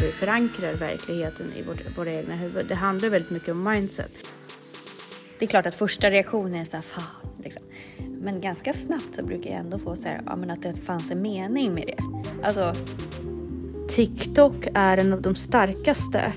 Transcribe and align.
vi 0.00 0.12
förankrar 0.12 0.74
verkligheten 0.74 1.52
i 1.52 1.62
vårt, 1.62 1.98
våra 1.98 2.12
egna 2.12 2.34
huvud. 2.34 2.66
Det 2.68 2.74
handlar 2.74 3.08
väldigt 3.08 3.30
mycket 3.30 3.48
om 3.48 3.64
mindset. 3.64 4.12
Det 5.38 5.44
är 5.44 5.48
klart 5.48 5.66
att 5.66 5.74
första 5.74 6.10
reaktionen 6.10 6.54
är 6.54 6.64
så 6.64 6.76
här, 6.76 6.82
fan, 6.82 7.04
liksom. 7.44 7.62
Men 7.98 8.40
ganska 8.40 8.72
snabbt 8.72 9.14
så 9.14 9.24
brukar 9.24 9.50
jag 9.50 9.58
ändå 9.58 9.78
få 9.78 9.96
så 9.96 10.08
här, 10.08 10.22
ja, 10.26 10.36
men 10.36 10.50
att 10.50 10.62
det 10.62 10.72
fanns 10.72 11.10
en 11.10 11.22
mening 11.22 11.74
med 11.74 11.84
det. 11.86 11.98
Alltså, 12.42 12.74
TikTok 13.88 14.66
är 14.74 14.98
en 14.98 15.12
av 15.12 15.22
de 15.22 15.36
starkaste 15.36 16.32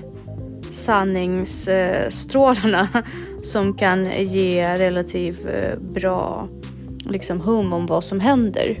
sanningsstrålarna 0.72 2.88
som 3.42 3.74
kan 3.74 4.24
ge 4.24 4.78
relativt 4.78 5.46
eh, 5.46 5.78
bra 5.80 6.48
liksom, 7.04 7.40
hum 7.40 7.72
om 7.72 7.86
vad 7.86 8.04
som 8.04 8.20
händer 8.20 8.80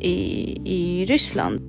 i, 0.00 0.58
i 0.64 1.04
Ryssland. 1.04 1.63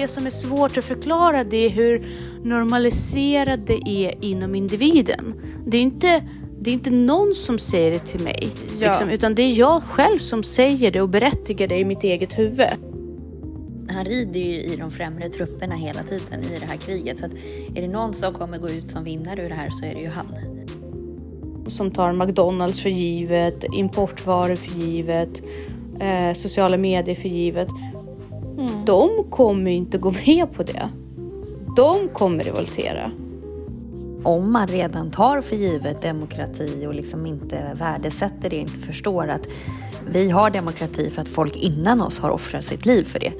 Det 0.00 0.08
som 0.08 0.26
är 0.26 0.30
svårt 0.30 0.76
att 0.78 0.84
förklara 0.84 1.44
det 1.44 1.56
är 1.66 1.70
hur 1.70 2.06
normaliserat 2.42 3.66
det 3.66 3.88
är 3.88 4.24
inom 4.24 4.54
individen. 4.54 5.34
Det 5.66 5.76
är 5.76 5.82
inte, 5.82 6.22
det 6.60 6.70
är 6.70 6.74
inte 6.74 6.90
någon 6.90 7.34
som 7.34 7.58
säger 7.58 7.90
det 7.90 7.98
till 7.98 8.20
mig, 8.20 8.48
Ja. 8.80 8.88
liksom, 8.88 9.10
utan 9.10 9.34
det 9.34 9.42
är 9.42 9.52
jag 9.52 9.82
själv 9.82 10.18
som 10.18 10.42
säger 10.42 10.90
det 10.90 11.00
och 11.00 11.08
berättigar 11.08 11.68
det 11.68 11.78
i 11.78 11.84
mitt 11.84 12.04
eget 12.04 12.38
huvud. 12.38 12.66
han 13.88 14.04
rider 14.04 14.40
ju 14.40 14.54
i 14.62 14.76
de 14.76 14.90
främre 14.90 15.28
trupperna 15.28 15.74
hela 15.74 16.02
tiden 16.02 16.40
i 16.56 16.58
det 16.60 16.66
här 16.66 16.76
kriget. 16.76 17.18
Så 17.18 17.26
att 17.26 17.32
är 17.74 17.82
det 17.82 17.88
någon 17.88 18.14
som 18.14 18.34
kommer 18.34 18.58
gå 18.58 18.68
ut 18.70 18.90
som 18.90 19.04
vinnare 19.04 19.44
ur 19.44 19.48
det 19.48 19.54
här 19.54 19.70
så 19.70 19.84
är 19.84 19.94
det 19.94 20.00
ju 20.00 20.08
han. 20.08 20.26
som 21.68 21.90
tar 21.90 22.12
McDonalds 22.12 22.80
för 22.80 22.90
givet, 22.90 23.64
importvaror 23.72 24.56
för 24.56 24.78
givet, 24.78 25.42
eh, 26.00 26.34
sociala 26.34 26.76
medier 26.76 27.14
för 27.14 27.28
givet. 27.28 27.68
De 28.86 29.30
kommer 29.30 29.70
inte 29.70 29.98
gå 29.98 30.10
med 30.26 30.52
på 30.52 30.62
det. 30.62 30.88
De 31.76 32.08
kommer 32.08 32.44
revoltera. 32.44 33.10
Om 34.22 34.52
man 34.52 34.66
redan 34.66 35.10
tar 35.10 35.40
för 35.40 35.56
givet 35.56 36.02
demokrati 36.02 36.86
och 36.86 36.94
liksom 36.94 37.26
inte 37.26 37.70
värdesätter 37.74 38.50
det, 38.50 38.56
inte 38.56 38.78
förstår 38.80 39.28
att 39.28 39.46
vi 40.10 40.30
har 40.30 40.50
demokrati 40.50 41.10
för 41.10 41.22
att 41.22 41.28
folk 41.28 41.56
innan 41.56 42.00
oss 42.00 42.18
har 42.18 42.30
offrat 42.30 42.64
sitt 42.64 42.86
liv 42.86 43.04
för 43.04 43.18
det. 43.18 43.32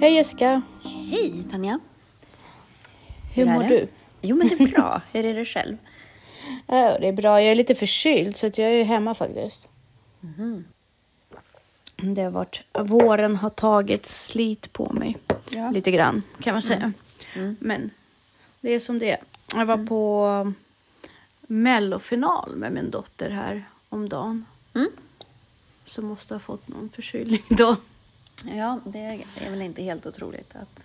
Hej 0.00 0.14
Jessica! 0.14 0.62
Hej 1.10 1.44
Tanja! 1.50 1.78
Hur, 3.34 3.46
Hur 3.46 3.52
mår 3.54 3.62
det? 3.62 3.68
du? 3.68 3.88
Jo 4.20 4.36
men 4.36 4.48
det 4.48 4.60
är 4.64 4.68
bra. 4.68 5.00
Hur 5.12 5.24
är 5.24 5.34
det 5.34 5.44
själv? 5.44 5.76
Ja, 6.66 6.98
det 6.98 7.08
är 7.08 7.12
bra. 7.12 7.42
Jag 7.42 7.50
är 7.50 7.54
lite 7.54 7.74
förkyld 7.74 8.36
så 8.36 8.46
att 8.46 8.58
jag 8.58 8.70
är 8.70 8.84
hemma 8.84 9.14
faktiskt. 9.14 9.66
Det 11.96 12.22
har 12.22 12.30
varit, 12.30 12.62
våren 12.72 13.36
har 13.36 13.50
tagit 13.50 14.06
slit 14.06 14.72
på 14.72 14.92
mig. 14.92 15.16
Ja. 15.50 15.70
Lite 15.70 15.90
grann 15.90 16.22
kan 16.40 16.52
man 16.52 16.62
säga. 16.62 16.92
Men 17.58 17.90
det 18.60 18.70
är 18.70 18.80
som 18.80 18.98
det 18.98 19.10
är. 19.10 19.20
Jag 19.54 19.66
var 19.66 19.86
på 19.86 20.52
mellofinal 21.40 22.56
med 22.56 22.72
min 22.72 22.90
dotter 22.90 23.30
här 23.30 23.64
om 23.88 24.08
dagen. 24.08 24.44
Mm. 24.74 24.90
Så 25.84 26.02
måste 26.02 26.34
ha 26.34 26.38
fått 26.38 26.68
någon 26.68 26.88
förkylning 26.88 27.42
då. 27.48 27.76
Ja, 28.44 28.80
det 28.84 29.24
är 29.40 29.50
väl 29.50 29.62
inte 29.62 29.82
helt 29.82 30.06
otroligt 30.06 30.56
att... 30.56 30.84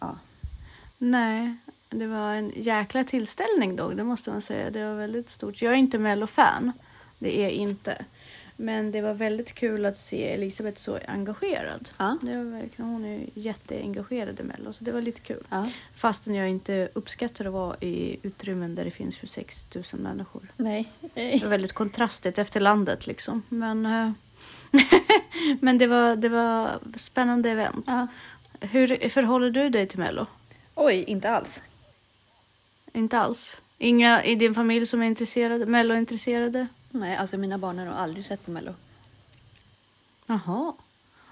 Ja. 0.00 0.18
Nej, 0.98 1.56
det 1.98 2.06
var 2.06 2.34
en 2.34 2.52
jäkla 2.56 3.04
tillställning 3.04 3.76
då, 3.76 3.88
det 3.88 4.04
måste 4.04 4.30
man 4.30 4.40
säga. 4.40 4.70
Det 4.70 4.88
var 4.88 4.94
väldigt 4.94 5.28
stort. 5.28 5.62
Jag 5.62 5.72
är 5.72 5.76
inte 5.76 5.98
mellofan, 5.98 6.72
det 7.18 7.38
är 7.38 7.42
jag 7.42 7.52
inte. 7.52 8.04
Men 8.58 8.92
det 8.92 9.00
var 9.00 9.14
väldigt 9.14 9.52
kul 9.52 9.84
att 9.86 9.96
se 9.96 10.32
Elisabeth 10.32 10.80
så 10.80 10.98
engagerad. 11.08 11.88
Ja. 11.98 12.18
Det 12.22 12.36
var 12.36 12.44
verkligen, 12.44 12.90
hon 12.90 13.04
är 13.04 13.26
jätteengagerad 13.34 14.40
i 14.40 14.42
Mello, 14.42 14.72
så 14.72 14.84
det 14.84 14.92
var 14.92 15.00
lite 15.00 15.20
kul. 15.20 15.44
ja. 15.50 15.66
Fastän 15.94 16.34
jag 16.34 16.48
inte 16.48 16.88
uppskattar 16.94 17.44
att 17.44 17.52
vara 17.52 17.76
i 17.80 18.16
utrymmen 18.22 18.74
där 18.74 18.84
det 18.84 18.90
finns 18.90 19.16
26 19.16 19.66
000 19.74 19.84
människor. 19.92 20.42
Nej. 20.56 20.92
Det 21.14 21.42
var 21.42 21.48
väldigt 21.48 21.72
kontrastigt 21.72 22.38
efter 22.38 22.60
landet 22.60 23.06
liksom. 23.06 23.42
Men, 23.48 23.86
eh, 23.86 24.10
men 25.60 25.78
det, 25.78 25.86
var, 25.86 26.16
det 26.16 26.28
var 26.28 26.78
spännande 26.96 27.50
event. 27.50 27.84
Ja. 27.88 28.06
Hur 28.60 29.08
förhåller 29.08 29.50
du 29.50 29.68
dig 29.68 29.86
till 29.86 29.98
Mello? 29.98 30.26
Oj, 30.74 31.04
inte 31.06 31.30
alls. 31.30 31.62
Inte 32.96 33.18
alls? 33.18 33.60
Inga 33.78 34.24
i 34.24 34.34
din 34.34 34.54
familj 34.54 34.86
som 34.86 35.02
är 35.02 35.06
intresserade, 35.06 35.66
Mello-intresserade? 35.66 36.66
Nej, 36.90 37.16
alltså 37.16 37.36
mina 37.36 37.58
barn 37.58 37.78
har 37.78 37.84
nog 37.86 37.94
aldrig 37.94 38.24
sett 38.26 38.44
på 38.44 38.50
Mello. 38.50 38.74
Jaha. 40.26 40.72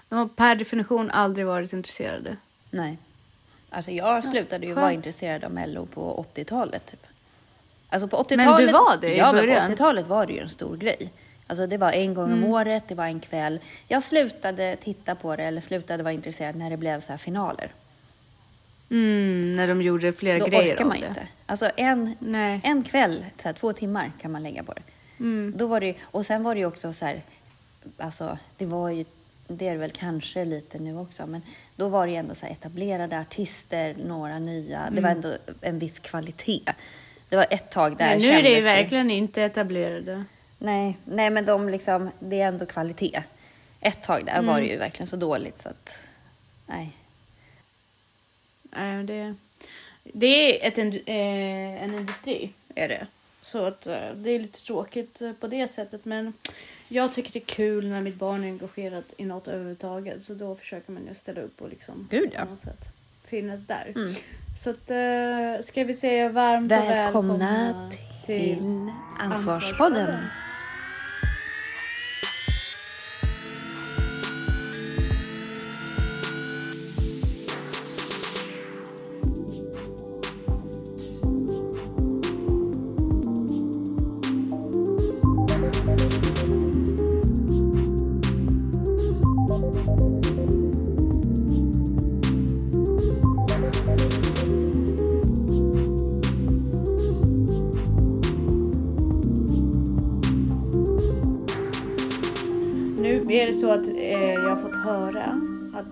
De 0.09 0.15
har 0.19 0.27
per 0.27 0.55
definition 0.55 1.11
aldrig 1.11 1.45
varit 1.45 1.73
intresserade. 1.73 2.37
Nej. 2.69 2.97
Alltså 3.69 3.91
jag 3.91 4.25
slutade 4.25 4.65
ju 4.65 4.73
skönt. 4.73 4.81
vara 4.81 4.93
intresserad 4.93 5.43
av 5.43 5.51
Mello 5.51 5.85
på 5.85 6.25
80-talet. 6.35 6.85
Typ. 6.85 7.05
Alltså 7.89 8.07
på 8.07 8.17
80-talet. 8.17 8.45
Men 8.47 8.65
du 8.65 8.71
var 8.71 8.97
det 9.01 9.15
i 9.15 9.17
ja, 9.17 9.33
början? 9.33 9.57
men 9.57 9.67
på 9.67 9.73
80-talet 9.73 10.07
var 10.07 10.25
det 10.25 10.33
ju 10.33 10.39
en 10.39 10.49
stor 10.49 10.77
grej. 10.77 11.11
Alltså 11.47 11.67
det 11.67 11.77
var 11.77 11.91
en 11.91 12.13
gång 12.13 12.25
Mm. 12.31 12.43
om 12.43 12.49
året, 12.49 12.83
det 12.87 12.95
var 12.95 13.05
en 13.05 13.19
kväll. 13.19 13.59
Jag 13.87 14.03
slutade 14.03 14.75
titta 14.83 15.15
på 15.15 15.35
det 15.35 15.43
eller 15.43 15.61
slutade 15.61 16.03
vara 16.03 16.13
intresserad 16.13 16.55
när 16.55 16.69
det 16.69 16.77
blev 16.77 16.99
så 16.99 17.11
här 17.11 17.17
finaler. 17.17 17.71
Mm, 18.89 19.55
när 19.55 19.67
de 19.67 19.81
gjorde 19.81 20.13
flera 20.13 20.39
Då 20.39 20.45
grejer 20.45 20.73
orkar 20.75 20.85
man 20.85 20.97
ju 20.97 21.01
det. 21.01 21.07
inte. 21.07 21.27
Alltså 21.45 21.71
en, 21.75 22.15
Nej. 22.19 22.61
en 22.63 22.83
kväll, 22.83 23.25
så 23.37 23.47
här, 23.47 23.53
två 23.53 23.73
timmar 23.73 24.11
kan 24.21 24.31
man 24.31 24.43
lägga 24.43 24.63
på 24.63 24.73
det. 24.73 24.81
Mm. 25.19 25.53
Då 25.57 25.67
var 25.67 25.79
det 25.79 25.95
och 26.01 26.25
sen 26.25 26.43
var 26.43 26.55
det 26.55 26.59
ju 26.59 26.65
också 26.65 26.93
så 26.93 27.05
här, 27.05 27.21
alltså 27.97 28.37
det 28.57 28.65
var 28.65 28.89
ju, 28.89 29.05
det 29.47 29.67
är 29.67 29.71
det 29.71 29.77
väl 29.77 29.91
kanske 29.91 30.45
lite 30.45 30.79
nu 30.79 30.97
också, 30.97 31.27
men 31.27 31.41
då 31.75 31.87
var 31.87 32.05
det 32.05 32.11
ju 32.11 32.17
ändå 32.17 32.35
så 32.35 32.45
här 32.45 32.53
etablerade 32.53 33.19
artister, 33.19 33.95
några 34.05 34.39
nya, 34.39 34.89
det 34.91 35.01
var 35.01 35.09
ändå 35.09 35.37
en 35.61 35.79
viss 35.79 35.99
kvalitet. 35.99 36.73
Det 37.29 37.35
var 37.35 37.47
ett 37.49 37.71
tag 37.71 37.97
där 37.97 38.09
Men 38.09 38.19
nu 38.19 38.27
är 38.27 38.43
det 38.43 38.49
ju 38.49 38.61
verkligen 38.61 39.11
inte 39.11 39.43
etablerade. 39.43 40.23
Nej, 40.57 40.97
nej 41.05 41.29
men 41.29 41.45
de 41.45 41.69
liksom, 41.69 42.11
det 42.19 42.41
är 42.41 42.47
ändå 42.47 42.65
kvalitet. 42.65 43.23
Ett 43.81 44.03
tag 44.03 44.25
där 44.25 44.41
var 44.41 44.59
det 44.59 44.67
ju 44.67 44.77
verkligen 44.77 45.07
så 45.07 45.15
dåligt 45.15 45.59
så 45.59 45.69
att, 45.69 45.99
nej. 46.65 46.91
Det, 49.05 49.35
det 50.03 50.65
är 50.65 50.67
ett, 50.67 50.77
eh, 51.07 51.83
en 51.83 51.93
industri, 51.93 52.53
är 52.75 52.87
det. 52.87 53.07
Så 53.43 53.65
att 53.65 53.87
eh, 53.87 54.11
det 54.15 54.29
är 54.29 54.39
lite 54.39 54.65
tråkigt 54.65 55.21
eh, 55.21 55.31
på 55.33 55.47
det 55.47 55.67
sättet. 55.67 56.05
Men 56.05 56.33
jag 56.87 57.13
tycker 57.13 57.33
det 57.33 57.39
är 57.39 57.45
kul 57.45 57.87
när 57.89 58.01
mitt 58.01 58.15
barn 58.15 58.43
är 58.43 58.47
engagerat 58.47 59.05
i 59.17 59.25
något 59.25 59.47
överhuvudtaget. 59.47 60.23
Så 60.23 60.33
då 60.33 60.55
försöker 60.55 60.91
man 60.91 61.07
ju 61.07 61.15
ställa 61.15 61.41
upp 61.41 61.61
och 61.61 61.69
liksom 61.69 62.07
Gud, 62.11 62.29
ja. 62.33 62.43
på 62.43 62.49
något 62.49 62.61
sätt 62.61 62.85
finnas 63.25 63.61
där. 63.61 63.93
Mm. 63.95 64.13
Så 64.59 64.69
att, 64.69 65.65
ska 65.65 65.83
vi 65.83 65.93
säga 65.93 66.29
varmt 66.29 66.71
och 66.71 66.77
Välkomna 66.77 67.33
välkomna 67.33 67.91
till 68.25 68.91
Ansvarspodden. 69.19 70.05
Nu 70.05 70.44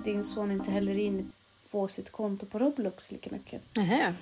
din 0.03 0.23
son 0.23 0.51
inte 0.51 0.71
häller 0.71 0.95
in 0.97 1.31
på 1.71 1.88
sitt 1.88 2.11
konto 2.11 2.45
på 2.45 2.59
Roblox 2.59 3.11
lika 3.11 3.29
mycket. 3.31 3.61
Nähä, 3.75 4.13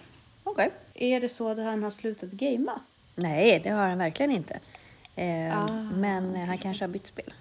okej. 0.44 0.72
Är 0.94 1.22
det 1.22 1.30
så 1.30 1.50
att 1.50 1.57
han 1.57 1.83
har 1.83 1.92
slutat 1.92 2.31
gamea? 2.31 2.80
Nej, 3.16 3.60
det 3.63 3.69
har 3.69 3.88
han 3.88 3.98
verkligen 3.98 4.31
inte. 4.31 4.60
Eh, 5.16 5.57
Ah. 5.57 5.68
Men 5.95 6.36
eh, 6.36 6.45
han 6.45 6.57
kanske 6.57 6.83
har 6.83 6.89
bytt 6.89 7.07
spel. 7.07 7.33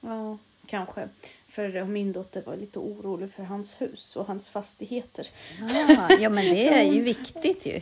Ja, 0.00 0.38
kanske. 0.66 1.08
För 1.48 1.84
min 1.84 2.12
dotter 2.12 2.42
var 2.46 2.56
lite 2.56 2.78
orolig 2.78 3.32
för 3.32 3.42
hans 3.42 3.80
hus 3.80 4.16
och 4.16 4.26
hans 4.26 4.48
fastigheter. 4.48 5.26
Ah, 5.98 6.12
ja, 6.20 6.28
men 6.28 6.44
det 6.44 6.68
är 6.74 6.92
ju 6.92 7.00
viktigt 7.00 7.66
ju. 7.66 7.80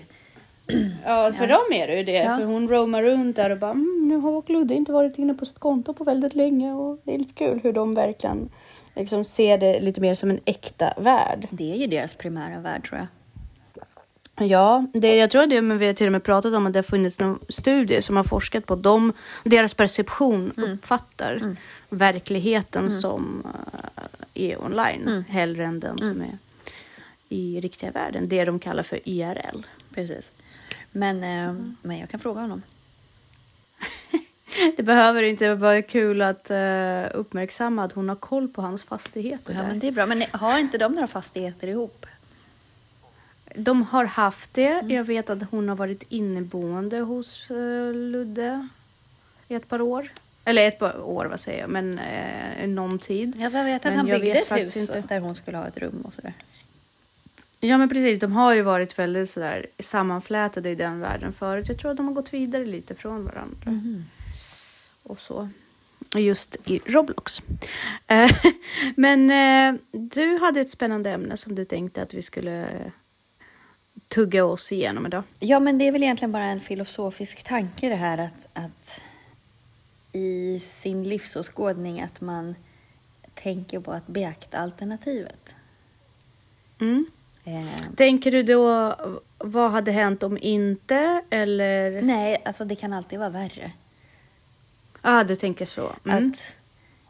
Ja, 1.05 1.32
för 1.32 1.47
dem 1.47 1.73
är 1.73 1.87
det 1.87 1.97
ju 1.97 2.03
det. 2.03 2.12
Ja. 2.12 2.37
För 2.37 2.44
hon 2.44 2.69
roamar 2.69 3.03
runt 3.03 3.37
där 3.37 3.50
och 3.50 3.58
bara 3.58 3.70
mm, 3.70 4.08
nu 4.08 4.17
har 4.17 4.53
Ludde 4.53 4.75
inte 4.75 4.93
varit 4.93 5.19
inne 5.19 5.35
på 5.35 5.47
sitt 5.47 5.58
konto 5.58 5.93
på 5.93 6.05
väldigt 6.05 6.35
länge. 6.35 6.73
Och 6.73 6.99
det 7.05 7.14
är 7.14 7.19
lite 7.19 7.35
kul 7.35 7.61
hur 7.62 7.73
de 7.73 7.94
verkligen 7.94 8.49
liksom 8.96 9.25
ser 9.25 9.58
det 9.58 9.81
lite 9.81 10.00
mer 10.00 10.14
som 10.14 10.31
en 10.31 10.40
äkta 10.44 10.94
värld. 10.96 11.48
Det 11.50 11.72
är 11.72 11.76
ju 11.76 11.87
deras 11.87 12.14
primära 12.14 12.60
värld 12.60 12.88
tror 12.88 12.98
jag. 12.98 13.06
Ja, 14.38 14.87
det, 14.93 15.16
jag 15.16 15.31
tror 15.31 15.46
det, 15.46 15.62
men 15.62 15.78
vi 15.78 15.87
har 15.87 15.94
till 15.94 16.06
och 16.06 16.12
med 16.12 16.25
pratat 16.25 16.54
om 16.54 16.66
att 16.66 16.72
det 16.72 16.78
har 16.78 16.82
funnits 16.82 17.20
någon 17.20 17.38
studie 17.48 18.02
som 18.02 18.16
har 18.16 18.25
forskat 18.25 18.66
på 18.66 18.75
dem, 18.76 19.12
deras 19.44 19.75
perception 19.75 20.52
uppfattar 20.56 21.56
verkligheten 21.88 22.90
som 22.90 23.46
eh, 24.34 24.50
är 24.50 24.64
online 24.64 25.25
hellre 25.28 25.64
än 25.64 25.81
den 25.81 25.98
som 25.98 26.22
är 26.22 26.38
i 27.28 27.60
riktiga 27.60 27.90
världen. 27.90 28.28
Det 28.28 28.44
de 28.44 28.58
kallar 28.58 28.82
för 28.82 29.08
IRL. 29.08 29.62
Precis. 29.94 30.32
Men, 30.93 31.25
eh, 31.25 31.54
men 31.82 31.98
jag 31.98 32.08
kan 32.08 32.20
fråga 32.20 32.40
honom. 32.40 32.62
Det 34.76 34.82
behöver 34.82 35.22
inte 35.22 35.54
vara 35.54 35.82
kul 35.82 36.22
att 36.22 36.50
eh, 36.50 37.04
uppmärksamma 37.14 37.84
att 37.84 37.93
hon 37.93 38.08
har 38.08 38.16
koll 38.16 38.48
på 38.48 38.62
hans 38.62 38.84
fastigheter. 38.84 39.52
Ja, 39.52 39.60
där. 39.60 39.69
men 39.69 39.78
det 39.78 39.88
är 39.88 39.93
bra. 39.93 40.06
Men 40.06 40.22
har 40.31 40.58
inte 40.58 40.78
de 40.78 40.93
några 40.93 41.06
fastigheter 41.06 41.69
ihop? 41.69 42.06
De 43.54 43.82
har 43.82 44.04
haft 44.04 44.54
det. 44.54 44.82
Jag 44.88 45.04
vet 45.04 45.31
att 45.31 45.38
hon 45.50 45.69
har 45.69 45.76
varit 45.76 46.02
inneboende 46.08 46.98
hos 46.98 47.50
eh, 47.50 47.93
Ludde 47.94 48.69
i 49.48 49.54
ett 49.54 49.69
par 49.69 49.81
år. 49.81 50.08
Eller 50.44 50.69
ett 50.69 50.78
par 50.78 51.00
år, 51.00 51.25
vad 51.25 51.40
säger 51.40 51.60
jag, 51.60 51.70
men 51.70 51.98
eh, 51.98 52.69
någon 52.69 52.98
tid. 52.98 53.32
Ja, 53.37 53.50
jag 53.50 53.64
vet 53.64 53.87
att 53.87 53.93
Men 53.93 53.96
han 53.96 54.06
byggde 54.06 54.38
ett 54.38 54.52
hus 54.52 54.76
inte. 54.76 55.00
där 55.08 55.20
hon 55.20 55.34
skulle 55.34 55.58
ha 55.58 55.66
ett 55.66 55.76
rum 55.76 56.02
och 56.04 56.14
sådär. 56.14 56.34
Ja, 57.60 57.78
men 57.78 57.88
precis. 57.88 58.19
De 58.19 58.32
har 58.32 58.54
ju 58.54 58.62
varit 58.62 58.98
väldigt 58.98 59.31
sådär 59.31 59.66
sammanflätade 59.78 60.70
i 60.70 60.75
den 60.75 61.00
världen 61.00 61.32
förut. 61.32 61.69
Jag 61.69 61.78
tror 61.78 61.90
att 61.90 61.96
de 61.96 62.06
har 62.06 62.14
gått 62.14 62.34
vidare 62.34 62.64
lite 62.66 62.94
från 62.94 63.25
varandra. 63.25 63.81
Och 65.06 65.19
så. 65.19 65.49
Just 66.14 66.56
i 66.64 66.81
Roblox. 66.85 67.43
Eh, 68.06 68.31
men 68.97 69.31
eh, 69.31 69.81
du 69.93 70.38
hade 70.38 70.61
ett 70.61 70.70
spännande 70.70 71.11
ämne 71.11 71.37
som 71.37 71.55
du 71.55 71.64
tänkte 71.64 72.03
att 72.03 72.14
vi 72.14 72.23
skulle 72.23 72.62
eh, 72.62 72.93
tugga 74.08 74.44
oss 74.44 74.73
igenom 74.73 75.06
idag. 75.06 75.23
Ja, 75.38 75.61
men 75.61 75.79
det 75.79 75.88
är 75.88 75.93
väl 75.93 76.03
egentligen 76.03 76.32
bara 76.32 76.44
en 76.44 76.61
filosofisk 76.61 77.43
tanke 77.43 77.88
det 77.88 77.94
här 77.94 78.19
att, 78.19 78.49
att 78.53 79.00
i 80.12 80.61
sin 80.73 81.05
livsåskådning 81.05 82.00
att 82.00 82.20
man 82.20 82.55
tänker 83.35 83.81
på 83.81 83.93
att 83.93 84.06
beakta 84.06 84.58
alternativet. 84.58 85.55
Mm. 86.81 87.06
Eh, 87.44 87.67
Tänker 87.97 88.32
du 88.32 88.43
då, 88.43 88.94
vad 89.38 89.70
hade 89.70 89.93
hänt 89.93 90.23
om 90.23 90.38
inte? 90.41 91.23
Eller? 91.31 92.03
nej, 92.03 92.43
alltså 92.44 92.64
det 92.64 92.75
kan 92.75 92.93
alltid 92.93 93.19
vara 93.19 93.31
värre. 93.31 93.73
Ja, 95.06 95.20
ah, 95.20 95.25
du 95.25 95.37
tänker 95.37 95.67
så. 95.67 95.93
Mm. 96.05 96.31
Att 96.31 96.56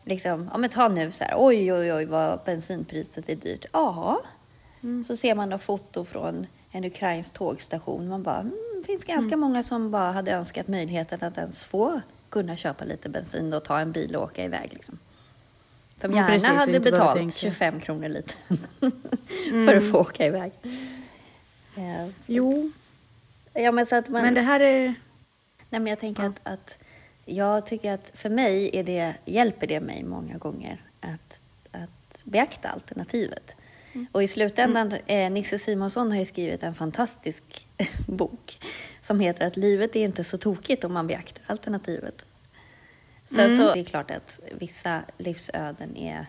liksom, 0.05 0.51
ja 0.53 0.59
men 0.59 0.71
ta 0.71 0.89
nu 0.89 1.11
så 1.11 1.25
här, 1.25 1.35
oj 1.37 1.73
oj 1.73 1.93
oj 1.93 2.05
vad 2.05 2.41
bensinpriset 2.45 3.29
är 3.29 3.37
dyrt. 3.37 3.65
Ja, 3.73 4.23
så 5.07 5.17
ser 5.17 5.35
man 5.35 5.51
då 5.51 5.59
foto 5.59 6.05
från 6.05 6.47
en 6.71 6.85
ukrainsk 6.85 7.33
tågstation. 7.33 8.09
Man 8.09 8.23
bara, 8.23 8.39
mm, 8.41 8.55
det 8.81 8.87
finns 8.87 9.05
ganska 9.05 9.37
många 9.37 9.63
som 9.63 9.91
bara 9.91 10.13
hade 10.13 10.33
önskat 10.33 10.69
möjligheten 10.69 11.19
att 11.23 11.39
ens 11.39 11.65
få 11.65 12.01
kunna 12.29 12.57
köpa 12.57 12.85
lite 12.85 13.09
bensin 13.09 13.53
och 13.53 13.65
ta 13.65 13.79
en 13.81 13.93
bil 13.93 14.17
och 14.17 14.23
åka 14.23 14.45
iväg 14.45 14.73
liksom. 14.73 14.99
Som 16.01 16.11
Mm, 16.11 16.17
gärna 16.17 16.33
precis, 16.33 16.49
hade 16.49 16.81
betalt 16.81 17.17
tänka. 17.17 17.37
25 17.37 17.81
kronor 17.81 18.09
litern 18.09 18.57
för 19.67 19.77
att 19.77 19.91
få 19.91 19.99
åka 19.99 20.27
iväg. 20.27 20.53
Ja, 21.75 22.09
Jo, 22.27 22.71
ja 23.53 23.73
men 23.73 23.87
så 23.87 23.97
att 23.97 24.09
man... 24.09 24.23
men 24.23 24.35
det 24.35 24.41
här 24.41 24.61
är... 24.61 24.95
Nej, 25.71 25.81
men 25.81 25.87
jag 25.87 25.99
tänker 25.99 26.23
att, 26.23 26.41
att 26.43 26.75
jag 27.27 27.67
tycker 27.67 27.93
att 27.93 28.11
för 28.15 28.31
mig 28.31 28.71
är 28.73 28.85
det, 28.85 29.15
hjälper 29.25 29.67
det 29.67 29.81
mig 29.81 30.05
många 30.05 30.39
gånger 30.39 30.83
att, 31.01 31.41
att 31.73 32.25
beakta 32.25 32.69
alternativet. 32.69 33.57
Och 34.13 34.23
i 34.23 34.29
slutändan, 34.29 34.93
eh, 35.07 35.31
Nisse 35.31 35.59
Simonsson 35.59 36.11
har 36.11 36.19
ju 36.19 36.25
skrivit 36.25 36.63
en 36.63 36.75
fantastisk 36.75 37.67
bok 38.07 38.59
som 39.03 39.21
heter 39.21 39.47
att 39.47 39.57
livet 39.57 39.97
är 39.97 40.05
inte 40.05 40.25
så 40.25 40.39
tokigt 40.39 40.85
om 40.85 40.93
man 40.93 41.07
beaktar 41.07 41.43
alternativet. 41.47 42.25
Sen 43.27 43.57
så 43.57 43.75
det 43.75 43.81
är 43.81 43.85
klart 43.85 44.11
att 44.11 44.41
vissa 44.53 45.03
livsöden 45.19 45.97
är 45.97 46.27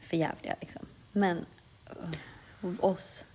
förjävliga 0.00 0.56
liksom. 0.60 0.86
Men 1.12 1.46
eh, 1.86 2.70
oss 2.80 3.26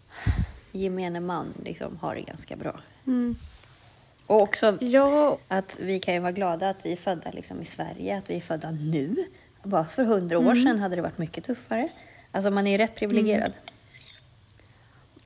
gemene 0.72 1.20
man 1.20 1.54
liksom 1.64 1.98
har 1.98 2.16
det 2.16 2.22
ganska 2.22 2.56
bra. 2.56 2.80
Mm. 3.08 3.36
Och 4.28 4.42
också 4.42 4.78
Ja, 4.82 5.38
att 5.48 5.78
vi 5.80 6.00
kan 6.00 6.14
ju 6.14 6.20
vara 6.20 6.32
glada 6.32 6.70
att 6.70 6.78
vi 6.84 6.92
är 6.92 6.96
födda 6.96 7.32
liksom 7.32 7.62
i 7.62 7.66
Sverige, 7.66 8.18
att 8.18 8.30
vi 8.30 8.36
är 8.36 8.42
födda 8.42 8.72
nu. 8.72 9.16
Bara 9.64 9.86
för 9.86 10.04
hundra 10.04 10.40
år 10.40 10.56
sedan 10.56 10.80
hade 10.80 10.96
det 10.96 11.02
varit 11.02 11.18
mycket 11.18 11.44
tuffare. 11.44 11.88
Alltså 12.32 12.52
man 12.52 12.68
är 12.68 12.72
ju 12.72 12.78
rätt 12.78 12.96
privilegierad. 12.96 13.54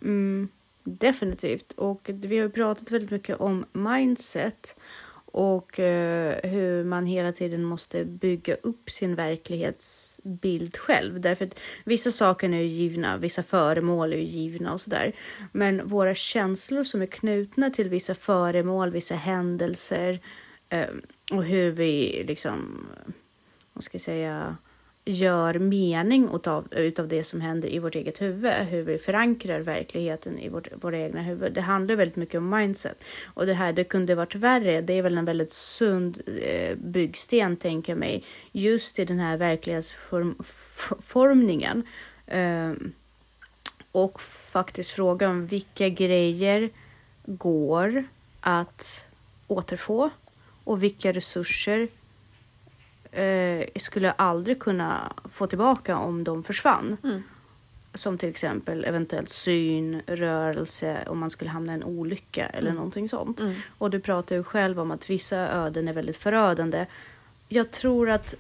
Mm, 0.02 0.50
definitivt. 0.84 1.72
Och 1.72 2.10
vi 2.14 2.38
har 2.38 2.44
ju 2.44 2.50
pratat 2.50 2.92
väldigt 2.92 3.12
mycket 3.12 3.38
om 3.38 3.66
mindset 3.72 4.76
och 5.36 5.80
eh, 5.80 6.36
hur 6.44 6.84
man 6.84 7.06
hela 7.06 7.32
tiden 7.32 7.64
måste 7.64 8.06
bygga 8.06 8.56
upp 8.56 8.90
sin 8.90 9.16
verklighetsbild 9.16 10.78
själv. 10.78 11.22
Därför 11.22 11.46
att 11.46 11.60
vissa 11.84 12.12
saker 12.12 12.50
är 12.50 12.58
ju 12.58 12.68
givna, 12.68 13.18
vissa 13.18 13.44
föremål 13.44 14.14
är 14.14 14.18
ju 14.18 14.24
givna 14.24 14.74
och 14.74 14.82
sådär. 14.82 15.12
Men 15.52 15.88
våra 15.88 16.16
känslor 16.16 16.84
som 16.84 17.02
är 17.02 17.06
knutna 17.06 17.70
till 17.70 17.90
vissa 17.90 18.16
föremål, 18.16 18.92
vissa 18.92 19.16
händelser 19.16 20.20
eh, 20.70 20.88
och 21.32 21.44
hur 21.44 21.72
vi 21.72 22.24
liksom, 22.28 22.88
vad 23.74 23.84
ska 23.84 23.96
jag 23.96 24.02
säga, 24.02 24.58
gör 25.06 25.60
mening 25.60 26.30
utav, 26.34 26.68
utav 26.72 27.08
det 27.08 27.24
som 27.24 27.42
händer 27.42 27.74
i 27.74 27.80
vårt 27.80 27.96
eget 27.96 28.22
huvud, 28.22 28.54
hur 28.54 28.84
vi 28.84 28.98
förankrar 28.98 29.60
verkligheten 29.60 30.40
i 30.40 30.50
vårt, 30.50 30.68
våra 30.84 30.98
egna 30.98 31.22
huvud. 31.22 31.54
Det 31.54 31.62
handlar 31.62 31.96
väldigt 31.96 32.16
mycket 32.16 32.38
om 32.38 32.50
mindset. 32.50 33.04
Och 33.26 33.46
det 33.46 33.54
här, 33.54 33.74
det 33.74 33.84
kunde 33.84 34.16
varit 34.16 34.36
värre, 34.36 34.82
det 34.82 34.94
är 34.94 35.02
väl 35.02 35.18
en 35.18 35.26
väldigt 35.26 35.54
sund 35.54 36.22
eh, 36.42 36.78
byggsten, 36.78 37.58
tänker 37.58 37.92
jag 37.92 38.00
mig, 38.00 38.24
just 38.52 39.00
i 39.00 39.06
den 39.06 39.20
här 39.20 39.38
verklighetsformningen. 39.38 41.84
Eh, 42.28 42.72
och 43.92 44.22
faktiskt 44.22 44.92
frågan 44.92 45.32
om 45.32 45.46
vilka 45.46 45.90
grejer 45.90 46.70
går 47.26 48.04
att 48.40 49.06
återfå 49.48 50.10
och 50.64 50.84
vilka 50.84 51.12
resurser 51.12 51.88
eh, 53.16 53.68
skulle 53.76 54.08
jag 54.08 54.16
aldrig 54.18 54.60
kunna 54.60 55.14
få 55.32 55.48
tillbaka 55.48 55.98
om 55.98 56.24
de 56.24 56.44
försvann. 56.44 56.98
Som 57.94 58.18
till 58.18 58.30
exempel 58.30 58.86
eventuellt 58.86 59.30
syn, 59.30 60.02
rörelse, 60.08 61.04
om 61.08 61.20
man 61.20 61.30
skulle 61.30 61.50
hamna 61.50 61.72
i 61.72 61.76
en 61.76 61.84
olycka 61.84 62.46
eller 62.46 62.72
någonting 62.72 63.10
sånt. 63.10 63.42
Och 63.78 63.90
du 63.90 64.00
pratar 64.00 64.36
ju 64.36 64.44
själv 64.44 64.80
om 64.80 64.92
att 64.92 65.10
vissa 65.10 65.38
öden 65.38 65.88
är 65.88 65.94
väldigt 65.94 66.18
förödande. 66.18 66.86
Jag 67.48 67.72
tror 67.72 68.10
att 68.10 68.36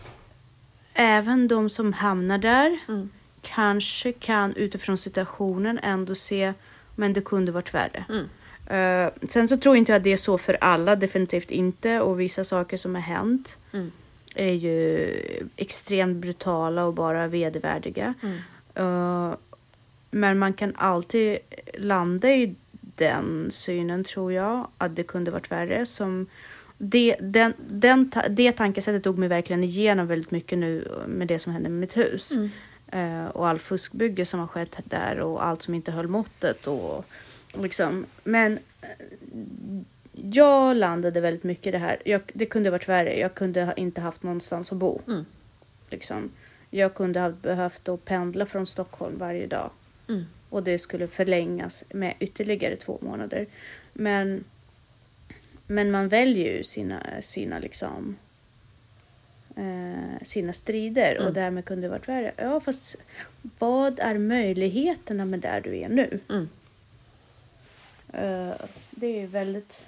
även 0.94 1.48
de 1.48 1.70
som 1.70 1.94
hamnar 1.94 2.38
där 2.38 2.80
kanske 3.42 4.12
kan 4.12 4.56
utifrån 4.56 4.98
situationen 4.98 5.80
ändå 5.84 6.16
se, 6.16 6.54
men 6.96 7.14
det 7.14 7.22
kunde 7.22 7.52
varit 7.52 7.74
värre. 7.74 8.06
Eh, 8.68 9.28
sen 9.28 9.48
så 9.48 9.58
tror 9.58 9.76
inte 9.78 9.92
jag 9.92 9.98
att 9.98 10.04
det 10.04 10.14
är 10.14 10.18
så 10.18 10.38
för 10.38 10.58
alla, 10.62 10.96
definitivt 10.96 11.52
inte. 11.52 12.02
Och 12.02 12.20
vissa 12.20 12.44
saker 12.44 12.78
som 12.78 12.96
har 12.96 13.02
hänt 13.02 13.58
är 14.36 14.54
ju 14.54 15.14
extremt 15.56 16.18
brutala 16.18 16.86
och 16.86 16.94
bara 16.94 17.28
vedervärdiga. 17.28 18.14
Eh, 18.76 19.34
men 20.12 20.40
man 20.40 20.54
kan 20.54 20.74
alltid 20.76 21.38
landa 21.74 22.30
i 22.30 22.56
den 22.80 23.52
synen 23.52 24.04
tror 24.04 24.34
jag, 24.34 24.68
att 24.78 24.96
det 24.96 25.04
kunde 25.04 25.32
varit 25.32 25.52
värre. 25.52 25.86
Som 25.86 26.28
det, 26.78 27.16
den, 27.20 27.54
den, 27.70 28.12
det 28.30 28.52
tankesättet 28.52 29.04
tog 29.04 29.18
mig 29.18 29.30
verkligen 29.30 29.64
igenom 29.64 30.08
väldigt 30.08 30.32
mycket 30.32 30.58
nu 30.58 30.88
med 31.08 31.28
det 31.28 31.40
som 31.40 31.54
hände 31.54 31.70
med 31.70 31.80
mitt 31.80 31.98
hus. 31.98 32.34
Eh, 32.92 33.26
och 33.26 33.48
all 33.48 33.60
fuskbygge 33.60 34.26
som 34.26 34.40
har 34.40 34.48
skett 34.48 34.80
där 34.84 35.20
och 35.20 35.46
allt 35.46 35.62
som 35.62 35.74
inte 35.74 35.92
höll 35.92 36.08
måttet. 36.08 36.68
Och, 36.68 37.06
och 37.54 37.62
liksom. 37.62 38.06
Men 38.24 38.60
eh, 38.82 38.90
jag 40.32 40.78
landade 40.78 41.22
väldigt 41.22 41.44
mycket 41.44 41.68
i 41.68 41.72
det 41.72 41.78
här. 41.78 42.02
Jag, 42.06 42.22
det 42.34 42.46
kunde 42.46 42.70
varit 42.70 42.90
värre. 42.90 43.20
Jag 43.20 43.36
kunde 43.36 43.64
ha, 43.64 43.74
inte 43.74 44.02
haft 44.02 44.24
någonstans 44.24 44.72
att 44.72 44.78
bo. 44.78 45.02
Mm. 45.08 45.26
Liksom. 45.90 46.32
Jag 46.70 46.94
kunde 46.94 47.20
ha 47.20 47.30
behövt 47.30 47.90
att 47.90 48.06
pendla 48.06 48.46
från 48.46 48.68
Stockholm 48.68 49.18
varje 49.18 49.48
dag. 49.48 49.70
Mm. 50.10 50.26
Och 50.50 50.64
det 50.64 50.80
skulle 50.80 51.08
förlängas 51.08 51.84
med 51.90 52.14
ytterligare 52.20 52.76
två 52.76 53.00
månader. 53.02 53.48
Men, 53.94 54.44
men 55.68 55.92
man 55.92 56.08
väljer 56.08 56.58
ju 56.58 56.64
sina, 56.64 57.04
sina 57.22 57.60
liksom 57.60 58.18
eh, 59.56 60.24
sina 60.24 60.54
strider 60.54 61.16
och 61.16 61.22
Mm. 61.22 61.34
därmed 61.34 61.66
kunde 61.66 61.88
det 61.88 61.92
varit 61.92 62.10
värre. 62.10 62.32
Ja, 62.38 62.60
fast 62.60 62.96
vad 63.60 64.00
är 64.00 64.18
möjligheterna 64.18 65.26
med 65.26 65.40
där 65.40 65.62
du 65.62 65.78
är 65.78 65.90
nu? 65.90 66.20
Mm. 66.30 66.50
Eh, 68.14 68.56
det 68.92 69.22
är 69.22 69.28
väldigt 69.28 69.88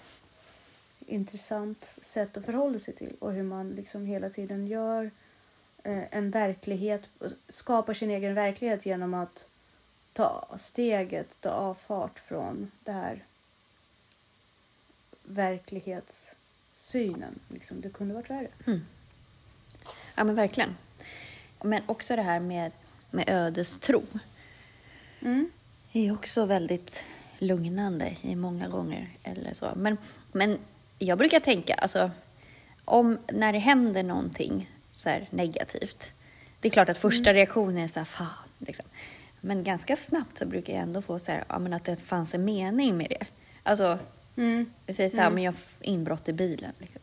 intressant 1.08 1.94
sätt 2.02 2.38
att 2.38 2.46
förhålla 2.46 2.80
sig 2.80 2.94
till 2.94 3.16
och 3.20 3.34
hur 3.34 3.44
man 3.44 3.70
liksom 3.70 4.06
hela 4.06 4.30
tiden 4.30 4.68
gör 4.68 5.12
eh, 5.84 6.04
en 6.12 6.32
verklighet, 6.32 7.02
skapar 7.48 7.94
sin 7.94 8.12
egen 8.12 8.34
verklighet 8.34 8.86
genom 8.86 9.14
att 9.14 9.48
ta 10.14 10.48
steget, 10.58 11.42
ta 11.42 11.50
avfart 11.50 12.20
från 12.20 12.72
det 12.84 12.92
här 12.92 13.24
verklighetssynen. 15.24 17.40
Liksom, 17.48 17.82
det 17.82 17.90
kunde 17.90 18.14
varit 18.14 18.30
värre. 18.30 18.48
Mm. 18.68 18.82
Ja, 20.16 20.24
men 20.24 20.36
verkligen. 20.36 20.78
Men 21.64 21.82
också 21.86 22.16
det 22.16 22.22
här 22.22 22.40
med, 22.40 22.72
med 23.12 23.26
ödestro. 23.28 24.04
Mm. 25.20 25.52
Det 25.92 26.08
är 26.08 26.14
också 26.14 26.46
väldigt 26.46 27.04
lugnande 27.40 28.18
i 28.22 28.36
många 28.36 28.68
gånger. 28.68 29.10
Eller 29.24 29.54
så. 29.54 29.72
Men, 29.76 29.98
men 30.32 30.58
jag 31.00 31.18
brukar 31.18 31.39
tänka, 31.39 31.74
alltså, 31.74 32.12
om 32.86 33.18
när 33.34 33.54
det 33.54 33.60
händer 33.60 34.04
någonting 34.04 34.72
så 34.92 35.10
här 35.10 35.27
negativt. 35.32 36.13
Det 36.60 36.68
är 36.68 36.72
klart 36.72 36.89
att 36.89 36.98
första 36.98 37.34
reaktionen 37.34 37.77
är 37.77 37.88
så 37.88 38.00
här, 38.00 38.06
fan. 38.06 38.27
Liksom. 38.58 38.86
Men 39.42 39.63
ganska 39.63 39.96
snabbt 39.96 40.38
så 40.38 40.46
brukar 40.46 40.74
jag 40.74 40.82
ändå 40.82 41.01
få 41.01 41.20
så 41.20 41.32
här, 41.32 41.44
ja, 41.50 41.60
men 41.60 41.74
att 41.74 41.84
det 41.86 41.96
fanns 42.01 42.34
en 42.34 42.46
mening 42.46 42.98
med 42.98 43.10
det. 43.10 43.25
Alltså, 43.63 44.00
Mm. 44.36 44.72
vi 44.86 44.94
säger 44.94 45.10
så 45.10 45.18
här, 45.18 45.30
men 45.30 45.44
jag 45.44 45.54
inbrott 45.82 46.30
i 46.30 46.34
bilen. 46.34 46.72
Liksom. 46.77 47.01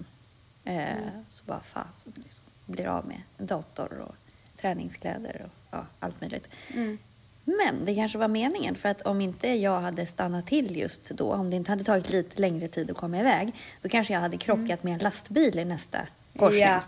Eh, 0.65 0.97
Så 1.31 1.45
bara 1.45 1.61
fasen, 1.61 2.13
liksom. 2.17 2.45
blir 2.67 2.87
av 2.87 3.07
med 3.07 3.21
dator 3.39 3.93
och 3.99 4.15
träningskläder 4.61 5.43
och 5.45 5.51
ja, 5.71 5.87
allt 6.01 6.21
möjligt. 6.21 6.49
Mm. 7.47 7.59
Men 7.59 7.85
det 7.85 7.95
kanske 7.95 8.19
var 8.19 8.29
meningen, 8.29 8.75
för 8.75 8.89
att 8.89 9.03
om 9.03 9.21
inte 9.21 9.49
jag 9.49 9.81
hade 9.81 10.07
stannat 10.07 10.47
till 10.47 10.77
just 10.77 11.11
då, 11.11 11.33
om 11.33 11.51
det 11.51 11.57
inte 11.57 11.73
hade 11.73 11.85
tagit 11.85 12.11
lite 12.11 12.41
längre 12.41 12.69
tid 12.69 12.91
att 12.91 12.97
komma 12.97 13.19
iväg, 13.19 13.53
då 13.83 13.89
kanske 13.89 14.13
jag 14.13 14.21
hade 14.21 14.37
krockat 14.37 14.83
med 14.83 14.93
en 14.93 14.99
lastbil 14.99 15.59
i 15.59 15.65
nästa 15.65 15.99
korsning. 16.39 16.61
Ja. 16.63 16.81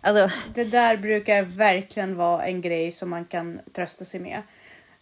Alltså, 0.00 0.38
Det 0.54 0.64
där 0.64 0.96
brukar 0.96 1.42
verkligen 1.42 2.16
vara 2.16 2.46
en 2.46 2.60
grej 2.60 2.92
som 2.92 3.10
man 3.10 3.24
kan 3.24 3.60
trösta 3.72 4.04
sig 4.04 4.20
med. 4.20 4.42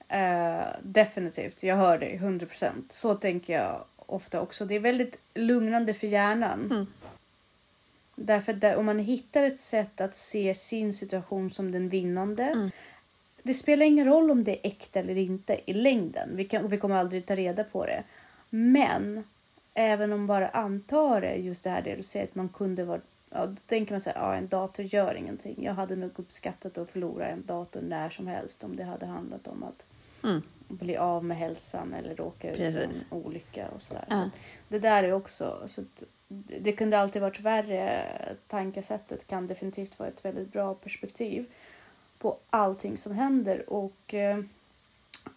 Eh, 0.09 0.67
definitivt, 0.83 1.63
jag 1.63 1.77
hör 1.77 1.99
dig 1.99 2.19
100%. 2.19 2.93
Så 2.93 3.15
tänker 3.15 3.53
jag 3.53 3.85
ofta 4.07 4.41
också. 4.41 4.65
Det 4.65 4.75
är 4.75 4.81
väldigt 4.81 5.19
lugnande 5.35 5.95
för 5.95 6.07
hjärnan. 6.07 6.69
Mm. 6.71 6.87
Därför 8.17 8.53
där, 8.53 8.77
om 8.77 8.87
man 8.87 8.99
hittar 8.99 9.45
ett 9.45 9.59
sätt 9.59 10.01
att 10.01 10.15
se 10.15 10.55
sin 10.55 10.93
situation 10.93 11.51
som 11.51 11.73
den 11.73 11.89
vinnande. 11.89 12.43
Mm. 12.43 12.71
Det 13.45 13.55
spelar 13.55 13.87
ingen 13.87 14.07
roll 14.07 14.31
om 14.31 14.45
det 14.45 14.53
är 14.53 14.69
äkta 14.69 15.01
eller 15.01 15.19
inte 15.19 15.61
i 15.67 15.73
längden. 15.73 16.37
Vi, 16.37 16.45
kan, 16.45 16.69
vi 16.69 16.79
kommer 16.79 16.97
aldrig 16.97 17.27
ta 17.27 17.35
reda 17.35 17.65
på 17.65 17.87
det. 17.87 18.03
Men 18.51 19.25
även 19.75 20.13
om 20.13 20.27
bara 20.27 20.49
antar 20.49 21.21
det, 21.21 21.35
just 21.35 21.65
det 21.65 21.71
här 21.71 21.83
det 21.83 21.97
du 21.97 22.03
säger 22.03 22.27
att 22.27 22.35
man 22.35 22.49
kunde 22.49 22.85
vara 22.85 23.01
Ja, 23.37 23.47
då 23.47 23.57
tänker 23.67 23.93
man 23.93 24.01
så 24.01 24.11
här, 24.11 24.17
ja, 24.17 24.35
en 24.35 24.49
dator 24.49 24.85
gör 24.85 25.15
ingenting. 25.15 25.65
Jag 25.65 25.75
hade 25.75 25.97
nog 25.97 26.11
uppskattat 26.17 26.79
att 26.79 26.91
förlora 26.91 27.29
en 27.29 27.47
dator 27.47 27.81
när 27.81 28.11
som 28.11 28.27
helst 28.27 28.65
om 28.65 28.77
det 28.77 28.85
hade 28.85 29.07
handlat 29.07 29.47
om 29.47 29.63
att 29.63 29.87
mm. 30.25 30.43
bli 30.69 30.97
av 30.97 31.25
med 31.25 31.37
hälsan 31.37 31.95
eller 31.95 32.15
råka 32.17 32.51
ut 32.51 32.75
för 32.75 32.83
en 32.83 32.93
olycka 33.11 33.69
och 33.69 33.83
sådär. 33.83 34.05
Ja. 34.09 34.31
Så 34.69 34.75
det 34.75 34.79
där 34.79 35.03
är 35.03 35.13
också, 35.13 35.63
så 35.67 35.85
det 36.61 36.73
kunde 36.73 36.99
alltid 36.99 37.23
varit 37.23 37.41
värre. 37.41 38.07
Tankesättet 38.49 39.27
kan 39.27 39.47
definitivt 39.47 39.99
vara 39.99 40.09
ett 40.09 40.25
väldigt 40.25 40.53
bra 40.53 40.75
perspektiv 40.75 41.47
på 42.25 42.37
allting 42.51 42.97
som 42.99 43.13
händer. 43.13 43.71
Och, 43.73 44.15
eh, 44.15 44.39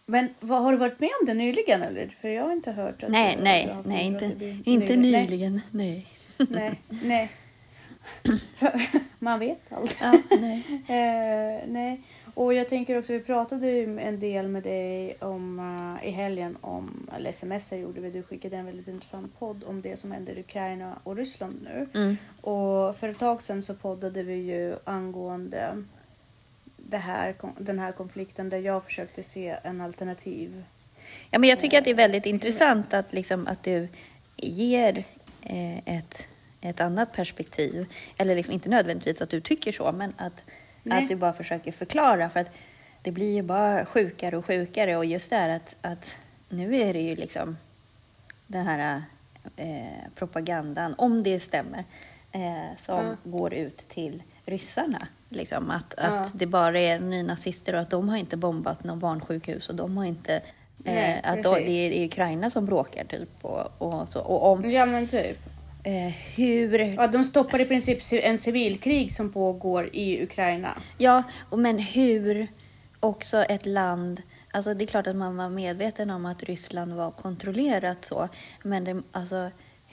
men 0.05 0.29
vad, 0.39 0.63
har 0.63 0.71
du 0.71 0.77
varit 0.77 0.99
med 0.99 1.09
om 1.21 1.25
det 1.25 1.33
nyligen 1.33 1.81
eller? 1.81 2.07
För 2.21 2.27
jag 2.27 2.43
har 2.43 2.51
inte 2.51 2.71
hört 2.71 3.03
att 3.03 3.09
nej, 3.11 3.35
du- 3.37 3.43
nej, 3.43 3.67
haft 3.69 3.87
nej, 3.87 4.05
inte, 4.05 4.25
inte 4.65 4.95
Nej, 4.95 5.11
nyligen. 5.11 5.61
Nej. 5.71 6.07
Nej, 6.49 6.81
nej. 6.89 7.31
Man 9.19 9.39
vet 9.39 9.73
aldrig. 9.73 9.97
Ja, 10.01 10.21
nej. 10.39 10.63
Eh, 10.87 11.67
nej. 11.67 12.01
Och 12.33 12.53
jag 12.53 12.69
tänker 12.69 12.97
också, 12.99 13.13
vi 13.13 13.19
pratade 13.19 13.67
ju 13.67 13.99
en 13.99 14.19
del 14.19 14.47
med 14.47 14.63
dig 14.63 15.17
om 15.19 15.59
eh, 16.01 16.07
i 16.07 16.11
helgen 16.11 16.57
om, 16.61 17.09
eller 17.15 17.29
sms 17.29 17.73
gjorde 17.73 18.01
vi, 18.01 18.09
du 18.11 18.23
skickade 18.23 18.57
en 18.57 18.65
väldigt 18.65 18.87
intressant 18.87 19.39
podd 19.39 19.63
om 19.67 19.81
det 19.81 19.99
som 19.99 20.11
händer 20.11 20.37
i 20.37 20.39
Ukraina 20.39 20.99
och 21.03 21.15
Ryssland 21.15 21.55
nu. 21.63 21.87
Mm. 21.99 22.17
Och 22.41 22.95
för 22.95 23.09
ett 23.09 23.19
tag 23.19 23.43
sedan 23.43 23.61
så 23.61 23.73
poddade 23.73 24.23
vi 24.23 24.35
ju 24.35 24.75
angående 24.83 25.83
det 26.89 26.97
här, 26.97 27.35
den 27.59 27.79
här 27.79 27.91
konflikten 27.91 28.49
där 28.49 28.57
jag 28.57 28.83
försökte 28.83 29.23
se 29.23 29.57
en 29.63 29.81
alternativ. 29.81 30.63
Ja, 31.31 31.39
men 31.39 31.49
jag 31.49 31.59
tycker 31.59 31.77
att 31.77 31.83
det 31.83 31.89
är 31.91 31.95
väldigt 31.95 32.25
intressant 32.25 32.93
att, 32.93 33.13
liksom, 33.13 33.47
att 33.47 33.63
du 33.63 33.87
ger 34.35 35.03
eh, 35.41 35.77
ett, 35.97 36.27
ett 36.61 36.81
annat 36.81 37.13
perspektiv. 37.13 37.87
Eller 38.17 38.35
liksom, 38.35 38.53
inte 38.53 38.69
nödvändigtvis 38.69 39.21
att 39.21 39.29
du 39.29 39.41
tycker 39.41 39.71
så, 39.71 39.91
men 39.91 40.13
att, 40.17 40.43
Nej. 40.83 41.03
att 41.03 41.09
du 41.09 41.15
bara 41.15 41.33
försöker 41.33 41.71
förklara. 41.71 42.29
För 42.29 42.39
att 42.39 42.51
det 43.01 43.11
blir 43.11 43.35
ju 43.35 43.41
bara 43.41 43.85
sjukare 43.85 44.37
och 44.37 44.45
sjukare. 44.45 44.97
Och 44.97 45.05
just 45.05 45.29
det 45.29 45.35
här 45.35 45.49
att, 45.49 45.75
att 45.81 46.15
nu 46.49 46.75
är 46.81 46.93
det 46.93 47.01
ju 47.01 47.15
liksom 47.15 47.57
den 48.47 48.65
här 48.65 49.03
eh, 49.55 50.09
propagandan, 50.15 50.95
om 50.97 51.23
det 51.23 51.39
stämmer, 51.39 51.83
eh, 52.31 52.75
som 52.77 53.05
Ja. 53.05 53.15
går 53.23 53.53
ut 53.53 53.77
till 53.77 54.23
ryssarna. 54.45 55.07
Liksom, 55.29 55.71
att, 55.71 55.93
Ja. 55.97 56.03
att 56.03 56.39
det 56.39 56.45
bara 56.45 56.79
är 56.79 56.99
nynazister 56.99 57.73
och 57.73 57.79
att 57.79 57.89
de 57.89 58.09
har 58.09 58.17
inte 58.17 58.37
bombat 58.37 58.83
någon 58.83 58.99
barnsjukhus 58.99 59.69
och 59.69 59.75
de 59.75 59.97
har 59.97 60.05
inte... 60.05 60.41
Nej, 60.77 61.21
Eh, 61.23 61.31
att 61.31 61.43
då, 61.43 61.53
det 61.55 61.69
är 61.71 62.05
Ukraina 62.05 62.49
som 62.49 62.65
bråkar 62.65 63.03
typ 63.03 63.29
och, 63.41 63.81
och 63.81 64.09
så. 64.09 64.19
Och 64.19 64.51
om 64.51 64.71
Ja 64.71 64.85
men 64.85 65.07
typ. 65.07 65.37
eh, 65.83 66.13
hur... 66.35 66.79
Ja, 66.79 67.07
de 67.07 67.23
stoppar 67.23 67.59
i 67.61 67.65
princip 67.65 67.99
ci- 67.99 68.19
en 68.23 68.37
civilkrig 68.37 69.13
som 69.13 69.31
pågår 69.31 69.89
i 69.93 70.23
Ukraina. 70.23 70.77
Ja, 70.97 71.23
och 71.49 71.59
men 71.59 71.79
hur 71.79 72.47
också 72.99 73.37
ett 73.43 73.65
land... 73.65 74.21
Alltså 74.51 74.73
det 74.73 74.85
är 74.85 74.87
klart 74.87 75.07
att 75.07 75.15
man 75.15 75.37
var 75.37 75.49
medveten 75.49 76.09
om 76.09 76.25
att 76.25 76.43
Ryssland 76.43 76.93
var 76.93 77.11
kontrollerat 77.11 78.05
så. 78.05 78.29
Men 78.63 78.83
det, 78.83 79.01
alltså, 79.11 79.49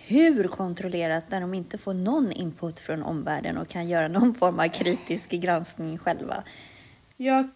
hur 0.06 0.48
kontrollerat 0.48 1.30
när 1.30 1.40
de 1.40 1.54
inte 1.54 1.78
får 1.78 1.94
någon 1.94 2.32
input 2.32 2.80
från 2.80 3.02
omvärlden 3.02 3.58
och 3.58 3.68
kan 3.68 3.88
göra 3.88 4.08
någon 4.08 4.34
form 4.34 4.60
av 4.60 4.68
kritisk 4.68 5.30
granskning 5.30 5.98
själva? 5.98 6.44
Jag, 7.16 7.48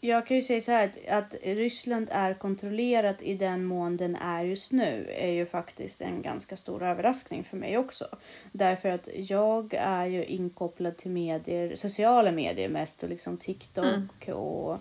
jag 0.00 0.26
kan 0.26 0.36
ju 0.36 0.42
säga 0.42 0.60
så 0.60 0.70
här 0.70 0.84
att, 1.08 1.24
att 1.24 1.34
Ryssland 1.42 2.08
är 2.12 2.34
kontrollerat 2.34 3.22
i 3.22 3.34
den 3.34 3.64
mån 3.64 3.96
den 3.96 4.16
är 4.16 4.44
just 4.44 4.72
nu 4.72 5.08
är 5.18 5.30
ju 5.30 5.46
faktiskt 5.46 6.00
en 6.00 6.22
ganska 6.22 6.56
stor 6.56 6.82
överraskning 6.82 7.44
för 7.44 7.56
mig 7.56 7.78
också. 7.78 8.06
Därför 8.52 8.88
att 8.88 9.08
jag 9.14 9.74
är 9.74 10.06
ju 10.06 10.24
inkopplad 10.24 10.96
till 10.96 11.10
medier, 11.10 11.74
sociala 11.74 12.32
medier 12.32 12.68
mest 12.68 13.02
och 13.02 13.08
liksom 13.08 13.36
TikTok 13.36 14.28
och 14.28 14.78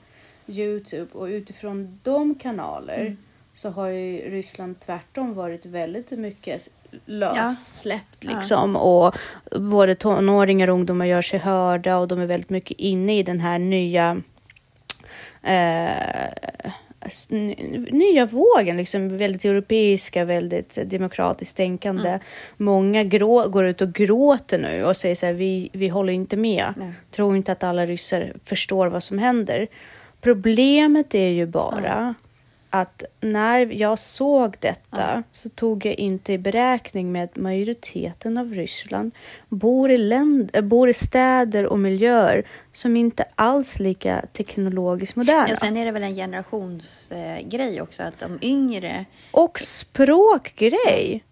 Youtube 0.48 1.12
och 1.13 1.25
utifrån 1.25 2.00
de 2.03 2.36
kanaler 2.36 3.18
så 3.53 3.70
har 3.70 3.88
ju 3.88 4.30
Ryssland 4.30 4.80
tvärtom 4.80 5.34
varit 5.34 5.65
väldigt 5.65 6.12
mycket 6.12 6.70
lössläppt 7.05 8.17
Ja. 8.19 8.36
liksom 8.36 8.75
och 8.75 9.15
både 9.51 9.95
tonåringar 9.95 10.67
och 10.67 10.74
ungdomar 10.74 11.05
gör 11.05 11.21
sig 11.21 11.39
hörda 11.39 11.98
och 11.98 12.07
de 12.07 12.19
är 12.19 12.25
väldigt 12.25 12.50
mycket 12.50 12.79
inne 12.79 13.19
i 13.19 13.24
den 13.24 13.39
här 13.39 13.60
nya 13.60 14.21
eh, 15.43 16.31
nya 17.91 18.25
vågen, 18.25 18.77
liksom 18.77 19.17
väldigt 19.17 19.45
europeiska, 19.45 20.25
väldigt 20.25 20.77
demokratiskt 20.86 21.57
tänkande. 21.57 22.19
Många 22.57 23.03
grå, 23.03 23.48
går 23.48 23.65
ut 23.65 23.81
och 23.81 23.93
gråter 23.93 24.57
nu 24.57 24.83
och 24.83 24.98
säger 24.98 25.15
så 25.15 25.25
här, 25.25 25.33
vi, 25.33 25.69
vi 25.74 25.88
håller 25.88 26.13
inte 26.13 26.38
med. 26.38 26.74
Nej. 26.77 26.91
Tror 27.12 27.36
inte 27.36 27.51
att 27.51 27.63
alla 27.63 27.86
ryssar 27.86 28.33
förstår 28.45 28.88
vad 28.88 29.03
som 29.03 29.19
händer. 29.19 29.67
Problemet 30.21 31.15
är 31.15 31.29
ju 31.29 31.45
bara 31.45 32.15
att 32.73 33.03
när 33.21 33.59
jag 33.65 33.99
såg 33.99 34.55
detta 34.59 35.23
så 35.31 35.49
tog 35.49 35.85
jag 35.85 35.93
inte 35.93 36.33
i 36.33 36.37
beräkning 36.37 37.11
med 37.11 37.23
att 37.23 37.35
majoriteten 37.35 38.37
av 38.37 38.53
Ryssland 38.53 39.11
bor 39.49 39.91
i, 39.91 39.97
länd- 39.97 40.49
äh, 40.53 40.61
bor 40.61 40.89
i 40.89 40.93
städer 40.93 41.65
och 41.65 41.79
miljöer 41.79 42.43
som 42.73 42.97
inte 42.97 43.25
alls 43.35 43.79
lika 43.79 44.25
teknologiskt 44.33 45.15
moderna. 45.15 45.53
Och 45.53 45.57
sen 45.59 45.77
är 45.77 45.85
det 45.85 45.91
väl 45.91 46.03
en 46.03 46.15
generationsgrej 46.15 47.77
eh, 47.77 47.83
också, 47.83 48.03
att 48.03 48.19
de 48.19 48.39
yngre... 48.41 49.05
Och 49.31 49.59
språkgrej. 49.59 51.23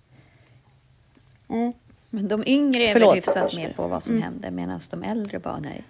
Mm. 1.49 1.73
Men 2.09 2.27
de 2.27 2.43
yngre 2.47 2.83
är 2.83 2.93
Förlåt. 2.93 3.09
väl 3.09 3.15
hyfsat 3.15 3.55
med 3.55 3.75
på 3.75 3.87
vad 3.87 4.03
som 4.03 4.21
händer 4.21 4.51
medan 4.51 4.79
de 4.89 5.03
äldre 5.03 5.39
bara 5.39 5.59
nej. 5.59 5.83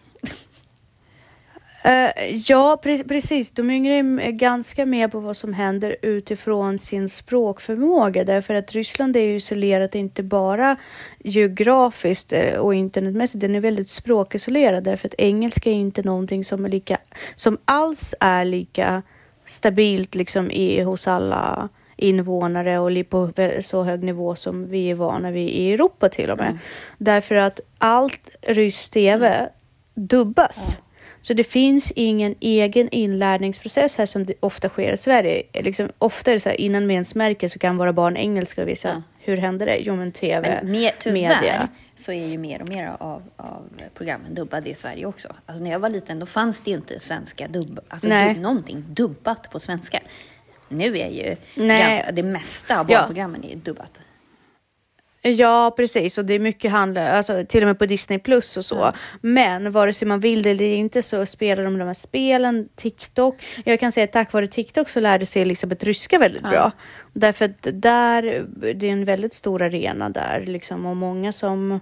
Eh, 1.84 2.36
ja, 2.36 2.80
pre- 2.84 3.08
precis. 3.08 3.52
De 3.52 3.72
yngre 3.72 3.96
är 3.96 4.32
ganska 4.32 4.86
med 4.86 5.12
på 5.12 5.20
vad 5.20 5.38
som 5.38 5.54
händer 5.54 5.96
utifrån 6.02 6.78
sin 6.78 7.10
språkförmåga. 7.10 8.24
Därför 8.24 8.54
att 8.54 8.72
Ryssland 8.72 9.16
är 9.16 9.22
ju 9.22 9.36
isolerat 9.36 9.96
inte 9.96 10.24
bara 10.24 10.76
geografiskt 11.20 12.34
eh, 12.34 12.54
och 12.54 12.76
internetmässigt. 12.76 13.42
Den 13.42 13.56
är 13.56 13.60
väldigt 13.60 13.90
språkisolerad 13.90 14.84
därför 14.84 15.08
att 15.08 15.16
engelska 15.18 15.70
är 15.70 15.74
inte 15.74 16.04
någonting 16.04 16.46
som 16.46 16.66
är 16.66 16.70
lika, 16.70 16.98
som 17.36 17.58
alls 17.66 18.16
är 18.20 18.46
lika 18.46 19.02
stabilt 19.46 20.16
liksom 20.16 20.52
i, 20.52 20.82
hos 20.82 21.08
alla 21.08 21.70
invånare 21.96 22.80
och 22.80 23.10
på 23.10 23.32
så 23.62 23.84
hög 23.84 24.04
nivå 24.04 24.36
som 24.36 24.70
vi 24.70 24.92
är 24.92 24.96
vana 24.96 25.32
vid 25.32 25.50
i 25.50 25.74
Europa 25.74 26.10
till 26.10 26.30
och 26.30 26.38
med. 26.38 26.58
Därför 26.98 27.36
att 27.36 27.60
allt 27.78 28.30
rysk 28.42 28.92
tv 28.92 29.50
dubbas. 29.94 30.78
Så 31.22 31.34
det 31.34 31.44
finns 31.44 31.92
ingen 31.96 32.36
egen 32.40 32.90
inlärningsprocess 32.90 33.98
här 33.98 34.06
som 34.06 34.26
det 34.26 34.34
ofta 34.40 34.70
sker 34.70 34.94
i 34.94 34.98
Sverige. 34.98 35.44
Liksom, 35.54 35.90
ofta 35.98 36.32
är 36.32 36.36
det 36.36 36.40
så 36.40 36.50
här, 36.50 36.62
innan 36.62 36.88
vi 36.88 36.94
ens 36.94 37.16
märker 37.16 37.48
så 37.48 37.60
kan 37.60 37.78
våra 37.78 37.94
barn 37.94 38.18
engelska 38.18 38.62
och 38.62 38.68
visa 38.68 38.90
ja. 38.90 39.02
hur 39.20 39.38
händer 39.38 39.66
det? 39.66 39.78
Jo 39.78 39.96
men 39.96 40.12
tv, 40.12 40.60
men 40.62 40.72
med, 40.72 40.92
tyvärr 41.00 41.14
media. 41.14 41.68
så 41.96 42.12
är 42.12 42.28
ju 42.28 42.38
mer 42.38 42.62
och 42.62 42.70
mer 42.70 42.96
av, 43.00 43.24
av 43.38 43.70
programmen 43.94 44.36
dubbade 44.36 44.70
i 44.70 44.76
Sverige 44.76 45.06
också. 45.06 45.36
Alltså 45.46 45.64
när 45.64 45.72
jag 45.72 45.80
var 45.80 45.90
liten 45.90 46.20
då 46.20 46.26
fanns 46.26 46.62
det 46.62 46.72
ju 46.72 46.78
inte 46.78 47.00
svenska 47.00 47.48
dubb, 47.48 47.80
alltså 47.88 48.10
dubb, 48.10 48.38
någonting 48.38 48.86
dubbat 48.88 49.52
på 49.52 49.60
svenska. 49.60 50.00
Nu 50.70 50.98
är 50.98 51.10
ju 51.10 51.36
ganska, 51.56 52.12
det 52.12 52.24
mesta 52.24 52.80
av 52.80 52.88
barnprogrammen 52.88 53.42
ja. 53.44 53.50
är 53.50 53.56
dubbat. 53.56 54.02
Ja, 55.22 55.74
precis. 55.78 56.18
Och 56.18 56.26
det 56.26 56.34
är 56.34 56.40
mycket 56.40 56.72
handlar, 56.72 57.12
alltså 57.12 57.46
till 57.50 57.64
och 57.64 57.68
med 57.68 57.80
på 57.80 57.86
Disney 57.86 58.20
Plus 58.20 58.58
och 58.58 58.66
så. 58.66 58.84
Mm. 58.84 58.94
Men 59.22 59.72
vare 59.72 59.94
sig 59.94 60.08
man 60.08 60.20
vill 60.20 60.42
det 60.42 60.50
eller 60.50 60.66
inte 60.66 61.02
så 61.02 61.26
spelar 61.26 61.64
de 61.64 61.78
de 61.78 61.86
här 61.86 61.94
spelen, 61.94 62.70
TikTok. 62.76 63.36
Jag 63.66 63.80
kan 63.80 63.92
säga 63.92 64.04
att 64.04 64.12
tack 64.12 64.34
vare 64.34 64.48
TikTok 64.48 64.90
så 64.90 65.00
lärde 65.00 65.26
sig 65.26 65.42
Elisabeth 65.42 65.86
ryska 65.86 66.18
väldigt 66.18 66.42
mm. 66.42 66.52
bra. 66.52 66.72
Därför 67.14 67.46
att 67.46 67.68
där, 67.74 68.46
det 68.76 68.88
är 68.88 68.92
en 68.92 69.06
väldigt 69.06 69.34
stor 69.34 69.62
arena 69.62 70.10
där 70.10 70.44
liksom 70.46 70.86
och 70.86 70.96
många 70.96 71.34
som 71.34 71.80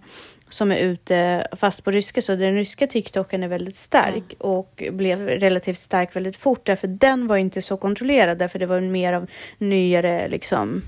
som 0.50 0.72
är 0.72 0.77
ute 0.77 1.48
fast 1.51 1.84
på 1.84 1.91
ryska 1.91 2.22
så 2.22 2.36
den 2.36 2.56
ryska 2.56 2.88
TikToken 2.88 3.44
är 3.44 3.48
väldigt 3.48 3.75
stark 3.75 4.15
mm. 4.15 4.38
och 4.38 4.84
blev 4.91 5.27
relativt 5.27 5.77
stark 5.77 6.15
väldigt 6.15 6.38
fort 6.38 6.65
därför 6.65 6.88
den 6.88 7.27
var 7.27 7.38
inte 7.38 7.62
så 7.62 7.77
kontrollerad 7.77 8.38
därför 8.38 8.60
det 8.60 8.65
var 8.65 8.82
mer 8.82 9.13
av 9.13 9.27
nyare 9.58 10.27
liksom 10.27 10.82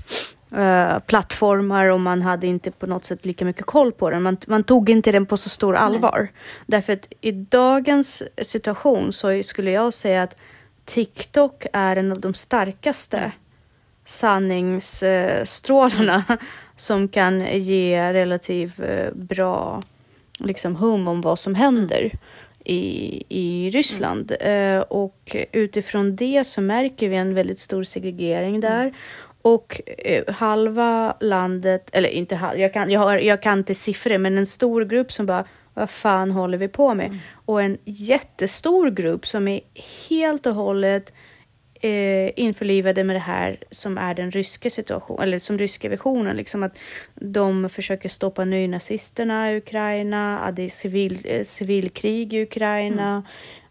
uh, 0.52 0.98
plattformar 0.98 1.86
och 1.86 2.00
man 2.00 2.22
hade 2.22 2.46
inte 2.46 2.70
på 2.70 2.86
något 2.86 3.04
sätt 3.04 3.26
lika 3.26 3.44
mycket 3.44 3.66
koll 3.66 3.92
på 3.92 4.10
den. 4.10 4.22
Man, 4.22 4.36
man 4.46 4.64
tog 4.64 4.90
inte 4.90 5.12
den 5.12 5.26
på 5.26 5.36
så 5.36 5.48
stor 5.48 5.76
allvar. 5.76 6.18
Nej. 6.20 6.32
Därför 6.66 6.92
att 6.92 7.06
i 7.20 7.32
dagens 7.32 8.22
situation 8.42 9.12
så 9.12 9.42
skulle 9.42 9.70
jag 9.70 9.94
säga 9.94 10.22
att 10.22 10.36
TikTok 10.84 11.66
är 11.72 11.96
en 11.96 12.12
av 12.12 12.20
de 12.20 12.34
starkaste 12.34 13.32
sanningsstrålarna 14.04 16.24
mm. 16.28 16.38
som 16.76 17.08
kan 17.08 17.60
ge 17.60 18.12
relativt 18.12 18.80
uh, 18.80 19.10
bra 19.14 19.82
liksom, 20.38 20.76
hum 20.76 21.08
om 21.08 21.20
vad 21.20 21.38
som 21.38 21.54
händer. 21.54 22.00
Mm. 22.00 22.18
I, 22.64 23.24
i 23.28 23.70
Ryssland. 23.70 24.32
Mm. 24.40 24.76
Uh, 24.76 24.80
och 24.80 25.36
utifrån 25.52 26.16
det 26.16 26.46
så 26.46 26.60
märker 26.60 27.08
vi 27.08 27.16
en 27.16 27.34
väldigt 27.34 27.58
stor 27.58 27.84
segregering 27.84 28.60
där. 28.60 28.80
Mm. 28.80 28.94
Och 29.42 29.80
eh, 29.98 30.34
halva 30.34 31.16
landet, 31.20 31.90
eller 31.92 32.08
inte 32.08 32.36
halva, 32.36 32.60
jag 32.60 32.72
kan, 32.72 32.90
jag, 32.90 33.00
har, 33.00 33.18
jag 33.18 33.42
kan 33.42 33.58
inte 33.58 33.74
siffror, 33.74 34.18
men 34.18 34.38
en 34.38 34.46
stor 34.46 34.84
grupp 34.84 35.12
som 35.12 35.26
bara 35.26 35.44
vad 35.74 35.90
fan 35.90 36.30
håller 36.30 36.58
vi 36.58 36.68
på 36.68 36.94
med? 36.94 37.06
Mm. 37.06 37.18
Och 37.32 37.62
en 37.62 37.78
jättestor 37.84 38.90
grupp 38.90 39.26
som 39.26 39.48
är 39.48 39.60
helt 40.08 40.46
och 40.46 40.54
hållet 40.54 41.12
eh, 41.80 42.40
införlivade 42.40 43.04
med 43.04 43.16
det 43.16 43.20
här 43.20 43.58
som 43.70 43.98
är 43.98 44.14
den 44.14 44.30
ryska 44.30 44.70
situationen, 44.70 45.22
eller 45.22 45.38
som 45.38 45.58
ryska 45.58 45.88
versionen, 45.88 46.36
liksom 46.36 46.62
att 46.62 46.78
de 47.14 47.68
försöker 47.68 48.08
stoppa 48.08 48.44
nynazisterna 48.44 49.52
i 49.52 49.56
Ukraina, 49.56 50.38
att 50.38 50.56
det 50.56 50.62
är 50.62 50.68
civil, 50.68 51.18
eh, 51.24 51.44
civilkrig 51.44 52.34
i 52.34 52.42
Ukraina, 52.42 53.10
mm 53.10 53.22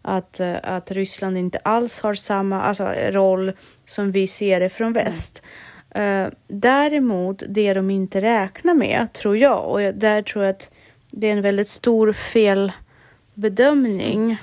att, 0.02 0.40
eh, 0.40 0.56
att 0.62 0.90
Ryssland 0.90 1.38
inte 1.38 1.58
alls 1.58 2.00
har 2.00 2.14
samma 2.14 2.62
alltså, 2.62 2.84
roll 3.10 3.52
som 3.84 4.12
vi 4.12 4.26
ser 4.26 4.60
det 4.60 4.68
från 4.68 4.88
mm. 4.88 5.04
väst. 5.04 5.42
Mm. 5.90 6.26
Uh, 6.26 6.32
däremot, 6.48 7.42
det 7.48 7.74
de 7.74 7.90
inte 7.90 8.20
räknar 8.20 8.74
med, 8.74 9.12
tror 9.12 9.36
jag, 9.36 9.68
och 9.68 9.80
där 9.94 10.22
tror 10.22 10.44
jag 10.44 10.50
att 10.50 10.70
det 11.10 11.26
är 11.26 11.32
en 11.32 11.42
väldigt 11.42 11.68
stor 11.68 12.12
felbedömning 12.12 14.42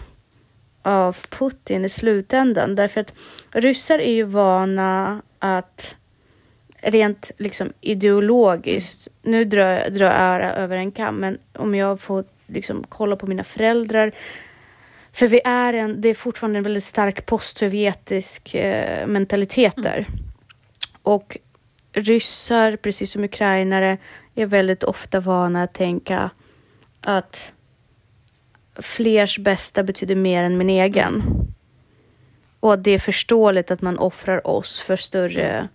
av 0.82 1.18
Putin 1.30 1.86
i 1.86 1.90
slutändan. 1.90 2.76
Därför 2.76 3.02
att 3.02 3.14
ryssar 3.52 4.00
är 4.00 4.12
ju 4.12 4.24
vana 4.24 5.22
att 5.40 5.96
rent 6.82 7.32
liksom 7.38 7.74
ideologiskt, 7.82 9.08
nu 9.22 9.46
drar, 9.46 9.90
drar 9.90 10.42
jag 10.42 10.58
över 10.58 10.78
en 10.78 10.92
kam, 10.92 11.16
men 11.16 11.38
om 11.54 11.76
jag 11.76 12.02
får 12.02 12.26
liksom 12.48 12.84
kolla 12.90 13.16
på 13.16 13.28
mina 13.28 13.44
föräldrar 13.44 14.12
för 15.18 15.28
vi 15.28 15.42
är 15.44 15.74
en, 15.74 16.02
det 16.02 16.10
är 16.10 16.14
fortfarande 16.14 16.58
en 16.58 16.64
väldigt 16.64 16.84
stark 16.84 17.26
postsovjetisk 17.26 18.56
eh, 18.56 19.08
mentalitet 19.08 19.74
där. 19.76 19.98
Mm. 19.98 20.20
Och 21.02 21.38
ryssar, 21.92 22.76
precis 22.76 23.12
som 23.12 23.24
ukrainare, 23.24 23.98
är 24.36 24.46
väldigt 24.46 24.84
ofta 24.84 25.20
vana 25.20 25.64
att 25.64 25.74
tänka 25.74 26.30
att 27.02 27.52
flers 28.76 29.40
bästa 29.40 29.84
betyder 29.84 30.16
mer 30.16 30.44
än 30.44 30.58
min 30.58 30.70
egen. 30.70 31.24
Och 32.60 32.74
att 32.74 32.84
det 32.84 32.92
är 32.92 33.00
förståeligt 33.00 33.72
att 33.72 33.82
man 33.82 33.98
offrar 33.98 34.48
oss 34.48 34.80
för 34.80 34.96
större 34.96 35.68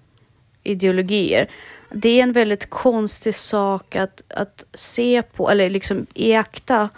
ideologier. 0.63 1.51
Det 1.91 2.09
är 2.09 2.23
en 2.23 2.33
väldigt 2.33 2.71
konstig 2.71 3.35
sak 3.35 3.97
att, 3.97 4.23
att 4.29 4.65
se 4.75 5.23
på, 5.23 5.51
eller 5.51 5.71
liksom 5.71 6.07
iaktta 6.15 6.89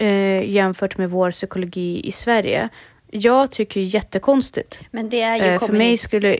eh, 0.00 0.50
jämfört 0.50 0.98
med 0.98 1.10
vår 1.10 1.30
psykologi 1.30 2.00
i 2.04 2.12
Sverige. 2.12 2.68
Jag 3.10 3.50
tycker 3.50 3.80
jättekonstigt. 3.80 4.80
Men 4.90 5.08
det 5.08 5.20
är 5.20 5.36
ju 5.36 5.42
eh, 5.42 5.58
för 5.58 5.72
mig 5.72 5.96
skulle... 5.96 6.38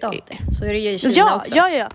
Så 0.58 0.64
är 0.64 0.72
det 0.72 0.78
ju 0.78 0.90
i 0.90 0.98
Kina 0.98 1.12
ja, 1.16 1.36
också. 1.36 1.56
Ja, 1.56 1.70
ja, 1.70 1.88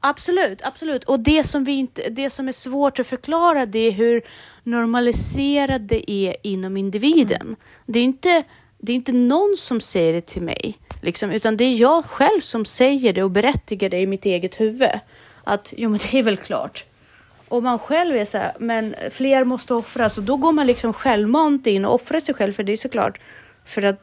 Absolut, 0.00 0.62
absolut. 0.62 1.04
Och 1.04 1.20
det 1.20 1.44
som, 1.44 1.64
vi 1.64 1.72
inte, 1.72 2.08
det 2.08 2.30
som 2.30 2.48
är 2.48 2.52
svårt 2.52 2.98
att 2.98 3.06
förklara 3.06 3.66
det 3.66 3.78
är 3.78 3.92
hur 3.92 4.22
normaliserat 4.62 5.88
det 5.88 6.10
är 6.10 6.36
inom 6.42 6.76
individen. 6.76 7.42
Mm. 7.42 7.56
Det, 7.86 7.98
är 7.98 8.04
inte, 8.04 8.42
det 8.78 8.92
är 8.92 8.96
inte 8.96 9.12
någon 9.12 9.54
som 9.56 9.80
säger 9.80 10.12
det 10.12 10.26
till 10.26 10.42
mig, 10.42 10.78
liksom, 11.02 11.30
utan 11.30 11.56
det 11.56 11.64
är 11.64 11.74
jag 11.74 12.04
själv 12.04 12.40
som 12.40 12.64
säger 12.64 13.12
det 13.12 13.22
och 13.22 13.30
berättigar 13.30 13.88
det 13.88 14.00
i 14.00 14.06
mitt 14.06 14.24
eget 14.24 14.60
huvud. 14.60 15.00
Att 15.44 15.74
jo, 15.76 15.90
men 15.90 16.00
det 16.10 16.18
är 16.18 16.22
väl 16.22 16.36
klart. 16.36 16.84
Och 17.48 17.62
man 17.62 17.78
själv 17.78 18.16
är 18.16 18.24
så 18.24 18.38
här, 18.38 18.52
men 18.58 18.94
fler 19.10 19.44
måste 19.44 19.74
offras 19.74 20.18
och 20.18 20.24
då 20.24 20.36
går 20.36 20.52
man 20.52 20.66
liksom 20.66 20.92
självmant 20.92 21.66
in 21.66 21.84
och 21.84 21.94
offrar 21.94 22.20
sig 22.20 22.34
själv 22.34 22.52
för 22.52 22.62
det 22.62 22.72
är 22.72 22.76
såklart 22.76 23.20
för 23.64 23.82
att 23.82 24.00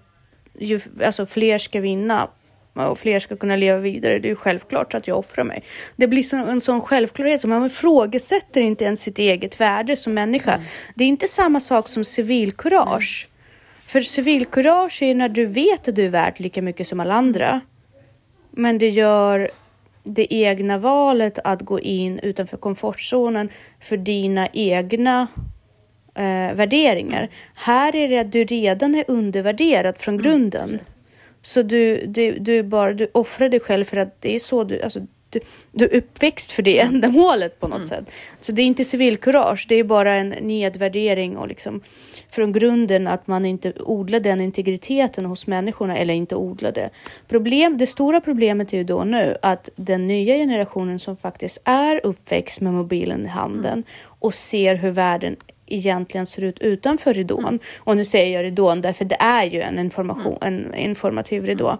ju, 0.60 0.80
alltså 1.06 1.26
fler 1.26 1.60
ska 1.60 1.80
vinna 1.80 2.28
och 2.74 3.00
fler 3.00 3.20
ska 3.20 3.36
kunna 3.36 3.56
leva 3.56 3.78
vidare. 3.78 4.20
Det 4.20 4.28
är 4.28 4.30
ju 4.30 4.36
självklart 4.36 4.94
att 4.94 5.08
jag 5.08 5.20
offrar 5.20 5.44
mig. 5.44 5.64
Det 5.96 6.08
blir 6.08 6.24
så, 6.24 6.38
en 6.38 6.62
sån 6.62 6.82
självklarhet 6.82 7.42
som 7.42 7.50
man 7.50 7.66
ifrågasätter 7.66 8.62
inte 8.62 8.84
ens 8.84 9.02
sitt 9.02 9.20
eget 9.20 9.60
värde 9.60 9.96
som 9.96 10.14
människa. 10.14 10.54
Mm. 10.54 10.66
Det 10.96 11.04
är 11.04 11.08
inte 11.08 11.28
samma 11.28 11.60
sak 11.60 11.88
som 11.88 12.04
civilkurage. 12.04 13.28
Mm. 13.28 13.36
För 13.88 14.02
civilkurage 14.02 15.02
är 15.04 15.16
när 15.16 15.30
du 15.30 15.46
vet 15.46 15.88
att 15.88 15.96
du 15.96 16.06
är 16.06 16.10
värd 16.10 16.40
lika 16.40 16.62
mycket 16.62 16.88
som 16.88 17.00
alla 17.00 17.14
andra. 17.14 17.62
Men 18.52 18.78
det 18.78 18.90
gör 18.90 19.52
det 20.06 20.34
egna 20.34 20.78
valet 20.78 21.40
att 21.44 21.62
gå 21.62 21.80
in 21.80 22.20
utanför 22.20 22.58
komfortzonen 22.58 23.50
för 23.82 23.98
dina 23.98 24.48
egna 24.54 25.28
eh, 26.16 26.56
värderingar. 26.56 27.30
Här 27.56 27.96
är 27.96 28.10
det 28.10 28.20
att 28.20 28.32
du 28.32 28.46
redan 28.46 28.96
är 28.96 29.06
undervärderad 29.08 29.98
från 29.98 30.14
mm. 30.14 30.24
grunden. 30.24 30.70
Mm. 30.70 30.82
Så 31.42 31.62
du, 31.62 32.06
du, 32.06 32.40
du, 32.40 32.64
bara, 32.64 32.94
du 32.94 33.08
offrar 33.12 33.50
dig 33.50 33.60
själv 33.60 33.84
för 33.84 33.98
att 33.98 34.22
det 34.22 34.36
är 34.36 34.40
så 34.40 34.64
du, 34.64 34.82
alltså, 34.82 35.00
du, 35.36 35.40
du 35.72 35.86
är 35.86 35.98
uppväxt 35.98 36.52
för 36.52 36.64
det 36.64 36.80
ändamålet 36.90 37.60
på 37.60 37.68
något 37.68 37.76
mm. 37.76 37.88
sätt. 37.88 38.06
Så 38.42 38.52
det 38.52 38.62
är 38.62 38.66
inte 38.66 38.86
civilkurage, 38.86 39.66
det 39.70 39.76
är 39.76 39.84
bara 39.84 40.14
en 40.14 40.30
nedvärdering 40.30 41.38
och 41.38 41.48
liksom 41.48 41.82
från 42.30 42.52
grunden 42.52 43.08
att 43.08 43.28
man 43.28 43.46
inte 43.46 43.74
odlar 43.80 44.20
den 44.20 44.42
integriteten 44.42 45.26
hos 45.26 45.48
människorna 45.48 45.98
eller 45.98 46.14
inte 46.14 46.36
odlar 46.36 46.72
det. 46.72 46.90
Problem, 47.28 47.78
det 47.78 47.88
stora 47.88 48.22
problemet 48.22 48.74
är 48.74 48.78
ju 48.78 48.84
då 48.84 49.04
nu 49.04 49.38
att 49.42 49.70
den 49.76 50.08
nya 50.08 50.36
generationen 50.36 51.00
som 51.00 51.18
faktiskt 51.18 51.62
är 51.66 52.06
uppväxt 52.06 52.62
med 52.62 52.74
mobilen 52.74 53.26
i 53.26 53.30
handen 53.30 53.74
mm. 53.74 53.84
och 54.20 54.34
ser 54.34 54.76
hur 54.76 54.92
världen 54.92 55.36
egentligen 55.68 56.26
ser 56.26 56.42
ut 56.42 56.60
utanför 56.60 57.14
ridån. 57.14 57.46
Mm. 57.46 57.60
Och 57.78 57.98
nu 57.98 58.06
säger 58.06 58.36
jag 58.38 58.46
ridån 58.46 58.82
därför 58.82 59.06
det 59.06 59.18
är 59.20 59.46
ju 59.46 59.62
en, 59.62 59.80
information, 59.80 60.38
mm. 60.42 60.66
en 60.66 60.76
informativ 60.76 61.46
ridå 61.46 61.80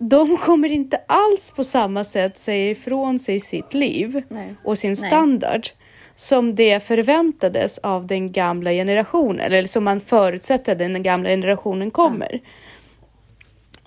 de 0.00 0.36
kommer 0.36 0.72
inte 0.72 1.00
alls 1.06 1.50
på 1.56 1.64
samma 1.64 2.04
sätt 2.04 2.38
säga 2.38 2.70
ifrån 2.70 3.18
sig 3.18 3.40
sitt 3.40 3.74
liv 3.74 4.22
Nej. 4.28 4.54
och 4.64 4.78
sin 4.78 4.96
standard 4.96 5.60
Nej. 5.60 5.88
som 6.14 6.54
det 6.54 6.80
förväntades 6.80 7.78
av 7.78 8.06
den 8.06 8.32
gamla 8.32 8.70
generationen 8.70 9.52
eller 9.52 9.68
som 9.68 9.84
man 9.84 10.00
förutsätter 10.00 10.74
den 10.74 11.02
gamla 11.02 11.28
generationen 11.28 11.90
kommer. 11.90 12.30
Mm. 12.30 12.44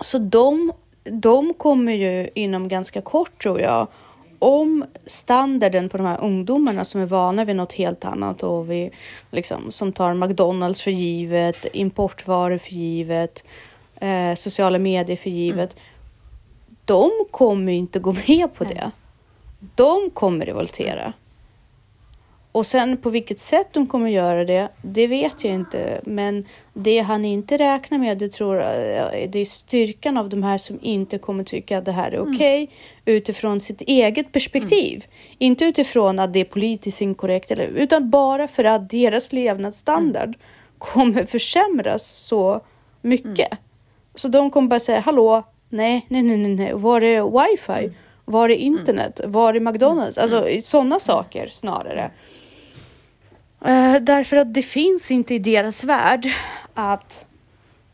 Så 0.00 0.18
de, 0.18 0.72
de 1.04 1.54
kommer 1.54 1.92
ju 1.92 2.28
inom 2.34 2.68
ganska 2.68 3.00
kort 3.00 3.42
tror 3.42 3.60
jag 3.60 3.86
om 4.38 4.84
standarden 5.06 5.88
på 5.88 5.96
de 5.96 6.06
här 6.06 6.20
ungdomarna 6.20 6.84
som 6.84 7.00
är 7.00 7.06
vana 7.06 7.44
vid 7.44 7.56
något 7.56 7.72
helt 7.72 8.04
annat 8.04 8.42
och 8.42 8.70
vi 8.70 8.90
liksom, 9.30 9.72
som 9.72 9.92
tar 9.92 10.14
McDonalds 10.14 10.82
för 10.82 10.90
givet, 10.90 11.66
importvaror 11.72 12.58
för 12.58 12.70
givet, 12.70 13.44
eh, 14.00 14.34
sociala 14.36 14.78
medier 14.78 15.16
för 15.16 15.30
givet. 15.30 15.72
Mm 15.72 15.91
de 16.92 17.10
kommer 17.30 17.72
inte 17.72 17.98
gå 17.98 18.14
med 18.28 18.54
på 18.54 18.64
det. 18.64 18.90
De 19.74 20.10
kommer 20.10 20.46
revoltera. 20.46 21.12
Och 22.52 22.66
sen 22.66 22.96
på 22.96 23.10
vilket 23.10 23.38
sätt 23.38 23.68
de 23.72 23.86
kommer 23.86 24.10
göra 24.10 24.44
det, 24.44 24.68
det 24.82 25.06
vet 25.06 25.44
jag 25.44 25.54
inte. 25.54 26.00
Men 26.04 26.46
det 26.72 26.98
han 26.98 27.24
inte 27.24 27.56
räknar 27.56 27.98
med, 27.98 28.18
det 28.18 28.28
tror 28.28 28.56
jag, 28.56 29.30
det 29.30 29.38
är 29.38 29.44
styrkan 29.44 30.16
av 30.16 30.28
de 30.28 30.42
här 30.42 30.58
som 30.58 30.78
inte 30.82 31.18
kommer 31.18 31.44
tycka 31.44 31.78
att 31.78 31.84
det 31.84 31.92
här 31.92 32.12
är 32.12 32.16
mm. 32.16 32.34
okej 32.34 32.62
okay, 32.64 32.76
mm. 33.04 33.16
utifrån 33.16 33.60
sitt 33.60 33.80
eget 33.80 34.32
perspektiv. 34.32 34.94
Mm. 34.94 35.36
Inte 35.38 35.64
utifrån 35.64 36.18
att 36.18 36.32
det 36.32 36.40
är 36.40 36.44
politiskt 36.44 37.00
inkorrekt, 37.00 37.50
eller, 37.50 37.66
utan 37.66 38.10
bara 38.10 38.48
för 38.48 38.64
att 38.64 38.90
deras 38.90 39.32
levnadsstandard 39.32 40.28
mm. 40.28 40.40
kommer 40.78 41.24
försämras 41.24 42.06
så 42.06 42.60
mycket. 43.02 43.52
Mm. 43.52 43.62
Så 44.14 44.28
de 44.28 44.50
kommer 44.50 44.68
bara 44.68 44.80
säga 44.80 45.00
hallå, 45.00 45.42
nej, 45.72 46.06
nej, 46.08 46.22
nej, 46.22 46.36
nej, 46.36 46.72
var 46.74 47.00
är 47.00 47.22
wifi? 47.22 47.86
Mm. 47.86 47.94
Var 48.24 48.48
är 48.48 48.54
internet? 48.54 49.20
Var 49.24 49.54
är 49.54 49.60
McDonalds? 49.60 50.18
Alltså 50.18 50.46
sådana 50.62 51.00
saker 51.00 51.48
snarare. 51.52 52.10
Uh, 53.66 53.96
därför 54.00 54.36
att 54.36 54.54
det 54.54 54.62
finns 54.62 55.10
inte 55.10 55.34
i 55.34 55.38
deras 55.38 55.84
värld 55.84 56.30
att, 56.74 57.24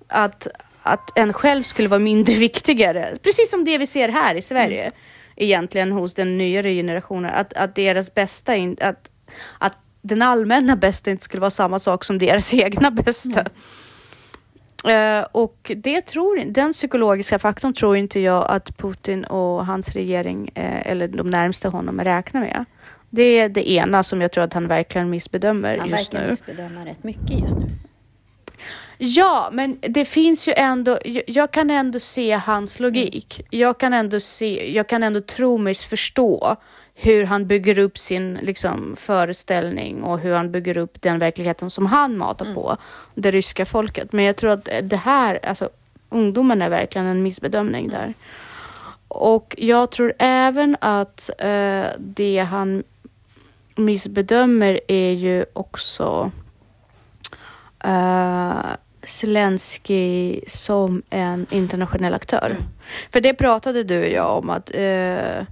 att, 0.09 0.47
att 0.83 1.19
en 1.19 1.33
själv 1.33 1.63
skulle 1.63 1.89
vara 1.89 2.01
mindre 2.01 2.35
viktigare. 2.49 3.17
Precis 3.23 3.51
som 3.51 3.65
det 3.65 3.79
vi 3.79 3.87
ser 3.87 4.09
här 4.09 4.35
i 4.35 4.43
Sverige 4.43 4.83
mm. 4.83 4.95
egentligen 5.37 5.93
hos 5.93 6.15
den 6.15 6.39
nyare 6.39 6.75
generationen. 6.75 7.35
Att, 7.35 7.53
att 7.53 7.75
deras 7.75 8.15
bästa, 8.15 8.57
in, 8.57 8.77
att, 8.81 9.11
att 9.59 9.77
den 10.03 10.23
allmänna 10.23 10.77
bästa 10.77 11.11
inte 11.11 11.25
skulle 11.25 11.41
vara 11.41 11.51
samma 11.51 11.79
sak 11.79 12.05
som 12.05 12.19
deras 12.19 12.55
egna 12.55 12.91
bästa. 12.91 13.41
Mm. 13.41 13.53
Uh, 14.87 15.27
och 15.33 15.73
det 15.77 16.01
tror, 16.01 16.45
den 16.45 16.73
psykologiska 16.73 17.39
faktorn 17.39 17.73
tror 17.73 17.97
inte 17.97 18.21
jag 18.21 18.51
att 18.51 18.77
Putin 18.77 19.25
och 19.25 19.67
hans 19.67 19.89
regering 19.89 20.51
uh, 20.59 20.87
eller 20.87 21.09
de 21.09 21.27
närmsta 21.27 21.69
honom 21.69 22.01
räknar 22.01 22.41
med. 22.41 22.65
Det 23.11 23.23
är 23.23 23.49
det 23.49 23.71
ena 23.71 24.03
som 24.03 24.21
jag 24.21 24.33
tror 24.33 24.45
att 24.45 24.53
han 24.53 24.69
verkligen 24.69 25.11
missbedömer 25.11 25.79
han 25.79 25.89
just 25.89 26.13
nu. 26.13 26.19
Han 26.19 26.29
verkar 26.29 26.31
missbedöma 26.31 26.85
rätt 26.85 27.05
mycket 27.05 27.41
just 27.41 27.55
nu. 27.57 27.71
Ja, 28.99 29.51
men 29.53 29.79
det 29.81 30.05
finns 30.05 30.49
ju 30.49 30.53
ändå, 30.57 30.99
jag 31.27 31.51
kan 31.51 31.71
ändå 31.71 32.01
se 32.01 32.33
hans 32.33 32.81
logik. 32.81 33.47
Jag 33.51 33.79
kan 33.79 33.93
ändå 33.93 34.21
se, 34.21 34.75
jag 34.75 34.89
kan 34.89 35.03
ändå 35.03 35.21
tro 35.21 35.59
mig 35.59 35.75
förstå 35.75 36.57
hur 37.01 37.25
han 37.25 37.47
bygger 37.47 37.79
upp 37.79 37.99
sin 37.99 38.39
liksom, 38.43 38.97
föreställning 38.97 40.03
och 40.03 40.19
hur 40.19 40.35
han 40.35 40.51
bygger 40.51 40.77
upp 40.77 41.03
den 41.03 41.19
verkligheten 41.19 41.71
som 41.71 41.87
han 41.87 42.19
matar 42.19 42.45
mm. 42.45 42.55
på 42.55 42.77
det 43.15 43.31
ryska 43.31 43.67
folket. 43.67 44.13
Men 44.13 44.25
jag 44.25 44.37
tror 44.37 44.51
att 44.51 44.69
det 44.83 44.97
här, 44.97 45.39
alltså 45.43 45.69
ungdomen 46.09 46.63
är 46.63 46.71
verkligen 46.71 47.07
en 47.07 47.23
missbedömning 47.23 47.89
där. 47.89 48.15
Och 49.09 49.55
jag 49.59 49.91
tror 49.91 50.13
även 50.19 50.77
att 50.81 51.31
eh, 51.39 51.87
det 51.99 52.47
han 52.51 52.83
missbedömer 53.77 54.81
är 54.89 55.13
ju 55.13 55.45
också 55.53 56.31
uh, 57.87 58.65
Zelensky 59.03 60.41
som 60.49 61.03
en 61.11 61.47
internationell 61.51 62.15
aktör. 62.15 62.51
Mm. 62.51 62.63
För 63.13 63.21
det 63.21 63.35
pratade 63.35 63.83
du 63.85 64.01
och 64.03 64.09
jag 64.09 64.39
om 64.39 64.51
att 64.51 64.71
uh, 64.75 65.43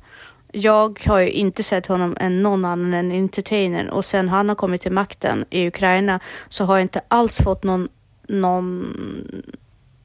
jag 0.57 1.01
har 1.07 1.19
ju 1.19 1.31
inte 1.31 1.62
sett 1.62 1.87
honom 1.87 2.16
än 2.21 2.42
någon 2.42 2.64
annan 2.64 2.95
än 2.95 3.12
entertainer 3.12 3.90
och 3.90 4.05
sen 4.05 4.29
han 4.29 4.49
har 4.49 4.57
kommit 4.57 4.81
till 4.81 4.92
makten 4.92 5.45
i 5.51 5.66
Ukraina 5.66 6.21
så 6.49 6.64
har 6.64 6.77
jag 6.77 6.83
inte 6.83 7.01
alls 7.09 7.38
fått 7.38 7.64
någon, 7.64 7.88
någon 8.29 8.95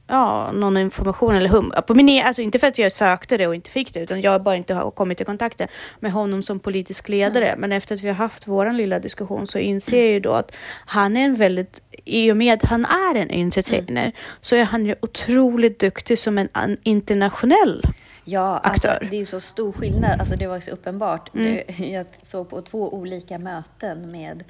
ja, 0.06 0.52
någon 0.52 0.76
information 0.76 1.34
eller 1.34 1.48
hum. 1.48 1.72
På 1.86 1.94
min, 1.94 2.08
e- 2.08 2.22
alltså 2.22 2.42
inte 2.42 2.58
för 2.58 2.66
att 2.66 2.78
jag 2.78 2.92
sökte 2.92 3.36
det 3.36 3.46
och 3.46 3.54
inte 3.54 3.70
fick 3.70 3.94
det, 3.94 4.00
utan 4.00 4.20
jag 4.20 4.42
bara 4.42 4.56
inte 4.56 4.74
har 4.74 4.90
kommit 4.90 5.20
i 5.20 5.24
kontakt 5.24 5.60
med 6.00 6.12
honom 6.12 6.42
som 6.42 6.58
politisk 6.58 7.08
ledare. 7.08 7.48
Mm. 7.48 7.60
Men 7.60 7.72
efter 7.72 7.94
att 7.94 8.02
vi 8.02 8.08
har 8.08 8.14
haft 8.14 8.46
vår 8.46 8.72
lilla 8.72 8.98
diskussion 8.98 9.46
så 9.46 9.58
inser 9.58 9.98
jag 9.98 10.12
ju 10.12 10.20
då 10.20 10.32
att 10.32 10.56
han 10.86 11.16
är 11.16 11.24
en 11.24 11.34
väldigt, 11.34 11.80
i 12.04 12.32
och 12.32 12.36
med 12.36 12.54
att 12.54 12.70
han 12.70 12.84
är 12.84 13.14
en 13.14 13.30
entertainer, 13.30 14.02
mm. 14.02 14.12
så 14.40 14.56
är 14.56 14.64
han 14.64 14.86
ju 14.86 14.94
otroligt 15.02 15.78
duktig 15.78 16.18
som 16.18 16.38
en 16.38 16.78
internationell 16.82 17.82
Ja, 18.24 18.58
alltså, 18.58 18.88
det 19.00 19.16
är 19.16 19.20
ju 19.20 19.26
så 19.26 19.40
stor 19.40 19.72
skillnad. 19.72 20.20
Alltså, 20.20 20.36
det 20.36 20.46
var 20.46 20.60
så 20.60 20.70
uppenbart. 20.70 21.34
Mm. 21.34 21.62
Jag 21.92 22.06
såg 22.22 22.48
på 22.50 22.62
två 22.62 22.94
olika 22.94 23.38
möten 23.38 24.10
med 24.10 24.44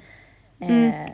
mm. 0.59 0.87
eh, 0.87 1.09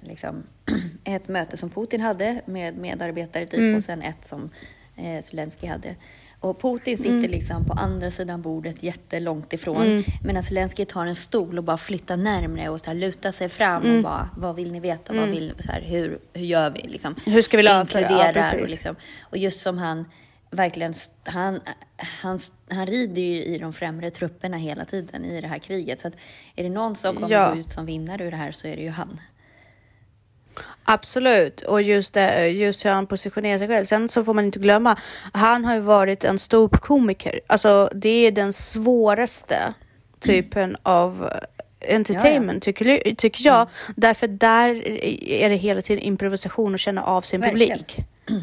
liksom, 0.00 0.42
ett 1.04 1.28
möte 1.28 1.56
som 1.56 1.70
Putin 1.70 2.00
hade 2.00 2.40
med 2.46 2.76
medarbetare 2.76 3.46
typ 3.46 3.60
mm. 3.60 3.76
och 3.76 3.82
sen 3.82 4.02
ett 4.02 4.28
som 4.28 4.50
eh, 4.96 5.22
Zelensky 5.22 5.66
hade. 5.66 5.94
Och 6.40 6.60
Putin 6.60 6.96
sitter 6.96 7.10
mm. 7.10 7.30
liksom 7.30 7.64
på 7.64 7.72
andra 7.72 8.10
sidan 8.10 8.42
bordet 8.42 8.82
jättelångt 8.82 9.52
ifrån. 9.52 9.82
Mm. 9.82 10.04
Medan 10.24 10.42
Zelensky 10.42 10.84
tar 10.84 11.06
en 11.06 11.16
stol 11.16 11.58
och 11.58 11.64
bara 11.64 11.76
flyttar 11.76 12.16
närmre 12.16 12.68
och 12.68 12.80
så 12.80 12.86
här, 12.86 12.94
lutar 12.94 13.32
sig 13.32 13.48
fram 13.48 13.82
mm. 13.82 13.96
och 13.96 14.02
bara, 14.02 14.28
vad 14.36 14.56
vill 14.56 14.72
ni 14.72 14.80
veta? 14.80 15.12
Vad 15.12 15.22
mm. 15.22 15.34
vill, 15.34 15.54
så 15.58 15.72
här, 15.72 15.80
hur, 15.80 16.18
hur 16.32 16.44
gör 16.44 16.70
vi? 16.70 16.88
Liksom. 16.88 17.14
Hur 17.26 17.42
ska 17.42 17.56
vi 17.56 17.62
lösa 17.62 18.00
det? 18.00 18.32
Ja, 18.34 18.62
och, 18.62 18.68
liksom, 18.68 18.96
och 19.20 19.38
just 19.38 19.60
som 19.60 19.78
han 19.78 20.04
verkligen, 20.52 20.94
han, 21.24 21.60
han, 21.96 22.38
han 22.70 22.86
rider 22.86 23.22
ju 23.22 23.44
i 23.44 23.58
de 23.58 23.72
främre 23.72 24.10
trupperna 24.10 24.56
hela 24.56 24.84
tiden 24.84 25.24
i 25.24 25.40
det 25.40 25.46
här 25.46 25.58
kriget. 25.58 26.00
Så 26.00 26.08
att 26.08 26.14
är 26.56 26.62
det 26.62 26.70
någon 26.70 26.96
som 26.96 27.14
kommer 27.14 27.30
ja. 27.30 27.50
gå 27.54 27.60
ut 27.60 27.70
som 27.70 27.86
vinnare 27.86 28.24
ur 28.24 28.30
det 28.30 28.36
här 28.36 28.52
så 28.52 28.66
är 28.66 28.76
det 28.76 28.82
ju 28.82 28.90
han. 28.90 29.20
Absolut, 30.84 31.60
och 31.60 31.82
just, 31.82 32.14
det, 32.14 32.48
just 32.48 32.84
hur 32.84 32.90
han 32.90 33.06
positionerar 33.06 33.58
sig 33.58 33.68
själv. 33.68 33.84
Sen 33.84 34.08
så 34.08 34.24
får 34.24 34.34
man 34.34 34.44
inte 34.44 34.58
glömma, 34.58 34.98
han 35.32 35.64
har 35.64 35.74
ju 35.74 35.80
varit 35.80 36.24
en 36.24 36.38
ståuppkomiker. 36.38 37.40
Alltså 37.46 37.90
det 37.94 38.26
är 38.26 38.32
den 38.32 38.52
svåraste 38.52 39.74
typen 40.20 40.64
mm. 40.64 40.80
av 40.82 41.30
entertainment 41.88 42.66
ja, 42.66 42.70
ja. 42.70 42.74
Tycker, 42.74 43.14
tycker 43.14 43.44
jag. 43.44 43.60
Mm. 43.60 43.94
Därför 43.96 44.28
där 44.28 44.88
är 45.28 45.48
det 45.48 45.56
hela 45.56 45.82
tiden 45.82 46.02
improvisation 46.02 46.74
och 46.74 46.80
känna 46.80 47.04
av 47.04 47.22
sin 47.22 47.40
Verkligen. 47.40 47.78
publik. 47.78 47.98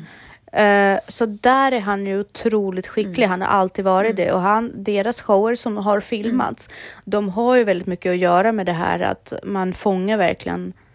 Uh, 0.53 0.99
så 1.07 1.25
där 1.25 1.71
är 1.71 1.79
han 1.79 2.05
ju 2.05 2.19
otroligt 2.19 2.87
skicklig. 2.87 3.25
Mm. 3.25 3.29
Han 3.29 3.41
har 3.41 3.47
alltid 3.47 3.85
varit 3.85 4.11
mm. 4.11 4.25
det 4.25 4.31
och 4.31 4.41
han, 4.41 4.71
deras 4.75 5.21
shower 5.21 5.55
som 5.55 5.77
har 5.77 5.99
filmats, 5.99 6.67
mm. 6.67 6.77
de 7.05 7.29
har 7.29 7.55
ju 7.55 7.63
väldigt 7.63 7.87
mycket 7.87 8.09
att 8.09 8.17
göra 8.17 8.51
med 8.51 8.65
det 8.65 8.73
här 8.73 8.99
att 8.99 9.33
man 9.43 9.73
fångar 9.73 10.17
verkligen 10.17 10.73
Eh, 10.73 10.88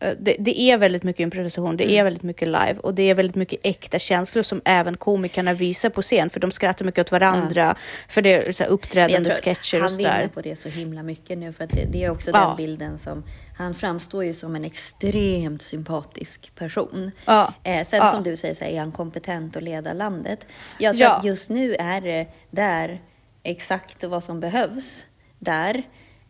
det, 0.00 0.36
det, 0.38 0.60
är 0.60 0.78
väldigt 0.78 1.02
mycket 1.02 1.20
improvisation, 1.20 1.76
det 1.76 1.84
mm. 1.84 1.96
är 1.96 2.04
väldigt 2.04 2.22
mycket 2.22 2.48
live 2.48 2.76
och 2.82 2.94
det 2.94 3.02
är 3.02 3.14
väldigt 3.14 3.36
mycket 3.36 3.60
äkta 3.62 3.98
känslor 3.98 4.42
som 4.42 4.60
även 4.64 4.96
komikerna 4.96 5.52
visar 5.52 5.90
på 5.90 6.02
scen 6.02 6.30
för 6.30 6.40
de 6.40 6.50
skrattar 6.50 6.84
mycket 6.84 7.00
åt 7.00 7.12
varandra 7.12 7.62
mm. 7.62 7.76
för 8.08 8.22
det 8.22 8.48
är 8.48 8.52
så 8.52 8.62
här 8.62 8.70
uppträdande 8.70 9.30
sketcher 9.30 9.84
och 9.84 9.90
sådär. 9.90 10.08
Han 10.08 10.18
vinner 10.18 10.28
på 10.28 10.40
det 10.40 10.56
så 10.56 10.68
himla 10.68 11.02
mycket 11.02 11.38
nu 11.38 11.52
för 11.52 11.64
att 11.64 11.70
det, 11.70 11.84
det 11.84 12.04
är 12.04 12.10
också 12.10 12.30
ja. 12.30 12.46
den 12.46 12.56
bilden 12.56 12.98
som 12.98 13.24
han 13.58 13.74
framstår 13.74 14.24
ju 14.24 14.34
som 14.34 14.56
en 14.56 14.64
extremt 14.64 15.62
sympatisk 15.62 16.54
person. 16.54 17.10
Ja. 17.26 17.54
Eh, 17.62 17.86
sen 17.86 17.98
ja. 17.98 18.10
som 18.10 18.22
du 18.22 18.36
säger 18.36 18.54
så 18.54 18.64
här, 18.64 18.70
är 18.70 18.78
han 18.78 18.92
kompetent 18.92 19.56
att 19.56 19.62
leda 19.62 19.92
landet. 19.92 20.46
Jag 20.78 20.96
tror 20.96 21.08
att 21.08 21.24
just 21.24 21.50
nu 21.50 21.74
är 21.74 22.00
det 22.00 22.26
där 22.50 23.00
exakt 23.42 24.04
vad 24.04 24.24
som 24.24 24.40
behövs 24.40 25.06
där. 25.38 25.82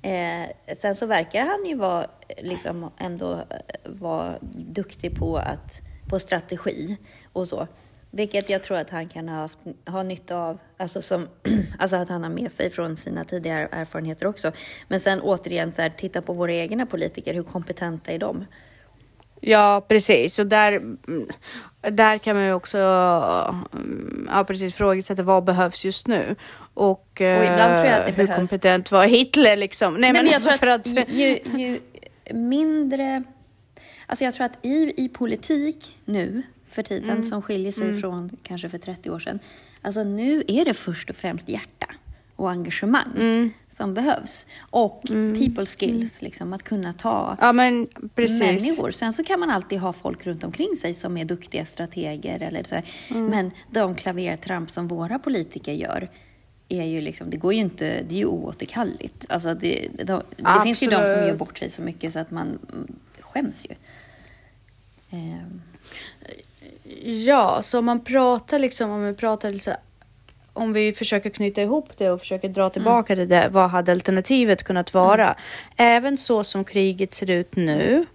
Eh, 0.03 0.77
sen 0.77 0.95
så 0.95 1.07
verkar 1.07 1.41
han 1.47 1.67
ju 1.67 1.75
vara, 1.75 2.07
liksom 2.39 2.91
ändå 2.99 3.33
eh, 3.33 3.45
vara 3.85 4.39
duktig 4.53 5.19
på, 5.19 5.37
att, 5.37 5.81
på 6.09 6.19
strategi 6.19 6.97
och 7.33 7.49
så. 7.49 7.67
Vilket 8.11 8.51
jag 8.51 8.63
tror 8.63 8.77
att 8.77 8.91
han 8.91 9.09
kan 9.09 9.29
ha, 9.29 9.37
haft, 9.37 9.59
ha 9.87 10.03
nytta 10.03 10.37
av, 10.37 10.59
alltså, 10.77 11.03
som, 11.03 11.29
alltså 11.79 11.97
att 11.97 12.09
han 12.09 12.23
har 12.23 12.31
med 12.31 12.53
sig 12.53 12.71
från 12.71 12.97
sina 12.97 13.25
tidigare 13.25 13.69
erfarenheter 13.73 14.27
också. 14.27 14.53
Men 14.89 15.01
sen 15.01 15.21
återigen, 15.21 15.73
så 15.73 15.83
här, 15.83 15.91
titta 15.91 16.23
på 16.23 16.33
våra 16.33 16.53
egna 16.53 16.87
politiker, 16.87 17.35
hur 17.35 17.43
kompetenta 17.43 18.13
är 18.13 18.19
de? 18.19 18.45
Ja, 19.41 19.85
precis. 19.89 20.39
Och 20.39 20.47
där, 20.47 20.97
där 21.91 22.19
kan 22.19 22.37
man 22.37 22.45
ju 22.45 22.53
också 22.53 22.79
ja, 22.79 24.45
precis, 24.47 24.75
frågasätta 24.75 25.23
vad 25.23 25.45
behövs 25.45 25.85
just 25.85 26.07
nu. 26.07 26.37
Och, 26.75 26.91
och 26.91 27.21
ibland 27.21 27.77
tror 27.77 27.87
jag 27.87 27.99
att 27.99 28.07
det 28.07 28.13
hur 28.13 28.27
behövs. 28.27 28.37
kompetent 28.37 28.91
var 28.93 29.07
Hitler 29.07 29.57
liksom? 29.57 29.93
Nej, 29.93 30.01
Nej 30.01 30.13
men, 30.13 30.25
men 30.25 30.35
alltså 30.35 30.51
för 30.51 30.67
att, 30.67 30.99
att... 30.99 31.09
Ju, 31.09 31.39
ju, 31.57 31.81
mindre... 32.35 33.23
Alltså 34.07 34.25
jag 34.25 34.35
tror 34.35 34.47
att 34.47 34.65
i, 34.65 35.05
i 35.05 35.09
politik 35.09 35.97
nu 36.05 36.43
för 36.71 36.83
tiden 36.83 37.11
mm. 37.11 37.25
som 37.25 37.43
skiljer 37.43 37.73
sig 37.73 37.89
mm. 37.89 38.01
från 38.01 38.31
kanske 38.43 38.69
för 38.69 38.79
30 38.79 39.11
år 39.11 39.19
sedan. 39.19 39.39
Alltså 39.83 40.05
nu 40.05 40.45
är 40.49 40.65
det 40.65 40.75
först 40.75 41.11
och 41.11 41.17
främst 41.17 41.49
hjärta 41.49 41.87
och 42.41 42.51
engagemang 42.51 43.13
mm. 43.17 43.51
som 43.71 43.95
behövs. 43.95 44.47
Och 44.71 45.11
mm. 45.11 45.39
people 45.39 45.67
skills, 45.67 46.23
liksom, 46.23 46.53
att 46.53 46.63
kunna 46.63 46.93
ta 46.93 47.37
ja, 47.41 47.53
men, 47.53 47.89
människor. 48.15 48.91
Sen 48.91 49.13
så 49.13 49.25
kan 49.25 49.41
man 49.41 49.51
alltid 49.51 49.79
ha 49.79 49.93
folk 49.93 50.27
runt 50.27 50.45
omkring 50.45 50.77
sig 50.77 50.95
som 50.95 51.17
är 51.17 51.25
duktiga 51.25 51.65
strateger. 51.65 52.41
Eller 52.41 52.63
så 52.63 52.75
mm. 53.15 53.27
Men 53.27 53.51
de 53.71 53.95
klavertramp 53.95 54.71
som 54.71 54.89
våra 54.89 55.19
politiker 55.19 55.73
gör, 55.73 56.11
är 56.69 56.85
ju 56.85 57.01
liksom, 57.01 57.31
det 57.31 57.37
går 57.37 57.53
ju 57.53 57.61
inte, 57.61 58.03
det 58.03 58.15
är 58.15 58.19
ju 58.19 58.27
oåterkalleligt. 58.27 59.27
Alltså 59.29 59.55
det, 59.55 59.89
de, 60.05 60.23
det 60.37 60.63
finns 60.63 60.83
ju 60.83 60.87
de 60.87 61.11
som 61.11 61.19
gör 61.19 61.35
bort 61.35 61.59
sig 61.59 61.71
så 61.71 61.83
mycket 61.83 62.13
så 62.13 62.19
att 62.19 62.31
man 62.31 62.59
skäms 63.21 63.65
ju. 63.65 63.75
Um. 65.19 65.63
Ja, 67.05 67.63
så 67.63 67.79
om 67.79 67.85
man 67.85 68.01
pratar 68.01 68.59
liksom, 68.59 68.91
om 68.91 69.03
man 69.03 69.15
pratar 69.15 69.53
liksom 69.53 69.75
om 70.53 70.73
vi 70.73 70.93
försöker 70.93 71.31
knyta 71.31 71.63
ihop 71.63 71.89
det 71.97 72.11
och 72.11 72.21
försöker 72.21 72.49
dra 72.49 72.71
tillbaka 72.71 73.13
mm. 73.13 73.29
det 73.29 73.37
där, 73.37 73.49
vad 73.49 73.71
hade 73.71 73.93
alternativet 73.93 74.63
kunnat 74.63 74.95
vara? 74.95 75.25
Mm. 75.25 75.37
Även 75.77 76.17
så 76.17 76.45
som 76.45 76.65
kriget 76.65 77.13
ser 77.13 77.31
ut 77.31 77.57
nu 77.57 78.07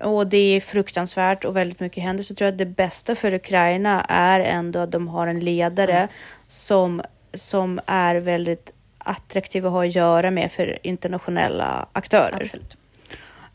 och 0.00 0.26
det 0.26 0.56
är 0.56 0.60
fruktansvärt 0.60 1.44
och 1.44 1.56
väldigt 1.56 1.80
mycket 1.80 2.02
händer 2.02 2.22
så 2.22 2.34
tror 2.34 2.46
jag 2.46 2.52
att 2.52 2.58
det 2.58 2.66
bästa 2.66 3.14
för 3.14 3.34
Ukraina 3.34 4.00
är 4.08 4.40
ändå 4.40 4.78
att 4.78 4.92
de 4.92 5.08
har 5.08 5.26
en 5.26 5.40
ledare 5.40 5.96
mm. 5.96 6.08
som, 6.48 7.02
som 7.34 7.80
är 7.86 8.16
väldigt 8.16 8.72
attraktiv 8.98 9.66
att 9.66 9.72
ha 9.72 9.84
att 9.84 9.94
göra 9.94 10.30
med 10.30 10.52
för 10.52 10.78
internationella 10.82 11.86
aktörer. 11.92 12.42
Absolut. 12.42 12.76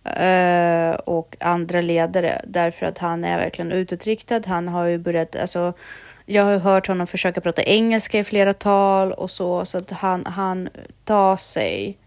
Uh, 0.05 0.95
och 0.95 1.37
andra 1.39 1.81
ledare 1.81 2.41
därför 2.47 2.85
att 2.85 2.97
han 2.97 3.25
är 3.25 3.37
verkligen 3.37 3.71
utåtriktad. 3.71 4.41
Han 4.45 4.67
har 4.67 4.85
ju 4.85 4.97
börjat, 4.97 5.35
alltså 5.35 5.73
jag 6.25 6.43
har 6.43 6.57
hört 6.57 6.87
honom 6.87 7.07
försöka 7.07 7.41
prata 7.41 7.63
engelska 7.63 8.19
i 8.19 8.23
flera 8.23 8.53
tal 8.53 9.11
och 9.11 9.31
så, 9.31 9.65
så 9.65 9.77
att 9.77 9.91
han, 9.91 10.25
han 10.25 10.69
tar 11.03 11.37
sig 11.37 11.97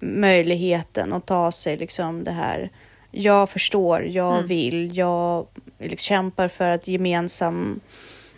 möjligheten 0.00 1.12
och 1.12 1.26
tar 1.26 1.50
sig 1.50 1.76
liksom 1.76 2.24
det 2.24 2.30
här. 2.30 2.70
Jag 3.10 3.50
förstår, 3.50 4.02
jag 4.02 4.34
mm. 4.34 4.46
vill, 4.46 4.96
jag 4.96 5.46
liksom 5.78 5.98
kämpar 5.98 6.48
för 6.48 6.68
att 6.70 6.88
gemensam 6.88 7.80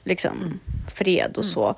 liksom, 0.05 0.39
mm. 0.43 0.61
fred 0.89 1.37
och 1.37 1.45
mm. 1.45 1.53
så. 1.53 1.75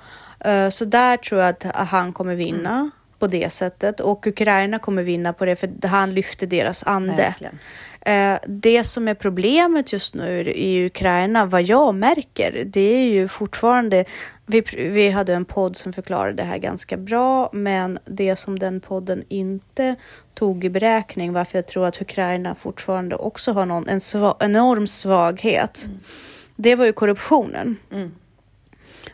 Uh, 0.47 0.69
så 0.69 0.85
där 0.85 1.17
tror 1.17 1.41
jag 1.41 1.49
att 1.49 1.87
han 1.87 2.13
kommer 2.13 2.35
vinna 2.35 2.73
mm. 2.73 2.91
på 3.19 3.27
det 3.27 3.49
sättet 3.49 3.99
och 3.99 4.27
Ukraina 4.27 4.79
kommer 4.79 5.03
vinna 5.03 5.33
på 5.33 5.45
det 5.45 5.55
för 5.55 5.87
han 5.87 6.13
lyfter 6.13 6.47
deras 6.47 6.83
ande. 6.83 7.15
Verkligen. 7.15 7.59
Eh, 8.07 8.39
det 8.47 8.83
som 8.83 9.07
är 9.07 9.13
problemet 9.13 9.93
just 9.93 10.15
nu 10.15 10.51
i 10.51 10.85
Ukraina, 10.85 11.45
vad 11.45 11.61
jag 11.61 11.95
märker, 11.95 12.63
det 12.65 12.79
är 12.81 13.09
ju 13.09 13.27
fortfarande 13.27 14.05
vi, 14.45 14.63
vi 14.75 15.09
hade 15.09 15.33
en 15.33 15.45
podd 15.45 15.77
som 15.77 15.93
förklarade 15.93 16.33
det 16.33 16.43
här 16.43 16.57
ganska 16.57 16.97
bra, 16.97 17.49
men 17.53 17.99
det 18.05 18.35
som 18.35 18.59
den 18.59 18.79
podden 18.79 19.23
inte 19.29 19.95
tog 20.33 20.63
i 20.63 20.69
beräkning, 20.69 21.33
varför 21.33 21.57
jag 21.57 21.67
tror 21.67 21.85
att 21.85 22.01
Ukraina 22.01 22.55
fortfarande 22.55 23.15
också 23.15 23.51
har 23.51 23.65
någon, 23.65 23.87
en 23.87 23.99
sva, 23.99 24.37
enorm 24.39 24.87
svaghet, 24.87 25.85
mm. 25.85 25.99
det 26.55 26.75
var 26.75 26.85
ju 26.85 26.93
korruptionen. 26.93 27.77
Mm. 27.91 28.11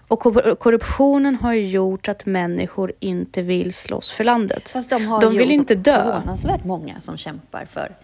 Och 0.07 0.19
korruptionen 0.59 1.35
har 1.35 1.53
ju 1.53 1.67
gjort 1.67 2.09
att 2.09 2.25
människor 2.25 2.93
inte 2.99 3.41
vill 3.41 3.73
slåss 3.73 4.11
för 4.11 4.23
landet. 4.23 4.69
Fast 4.69 4.89
de 4.89 5.05
har 5.05 5.21
de 5.21 5.37
vill 5.37 5.51
inte 5.51 5.75
dö. 5.75 6.03
förvånansvärt 6.03 6.63
många 6.63 7.01
som 7.01 7.17
kämpar 7.17 7.65
för 7.65 7.95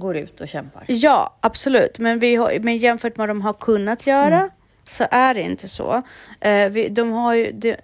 går 0.00 0.16
ut 0.16 0.40
och 0.40 0.48
kämpar. 0.48 0.84
Ja, 0.86 1.36
absolut. 1.40 1.98
Men, 1.98 2.18
vi 2.18 2.36
har, 2.36 2.58
men 2.60 2.76
jämfört 2.76 3.16
med 3.16 3.28
vad 3.28 3.36
de 3.36 3.42
har 3.42 3.52
kunnat 3.52 4.06
göra 4.06 4.36
mm. 4.36 4.50
så 4.84 5.06
är 5.10 5.34
det 5.34 5.40
inte 5.42 5.68
så. 5.68 6.02
Uh, 6.46 6.66
vi, 6.70 6.88
de 6.88 7.12
har 7.12 7.34
ju, 7.34 7.52
det, 7.52 7.76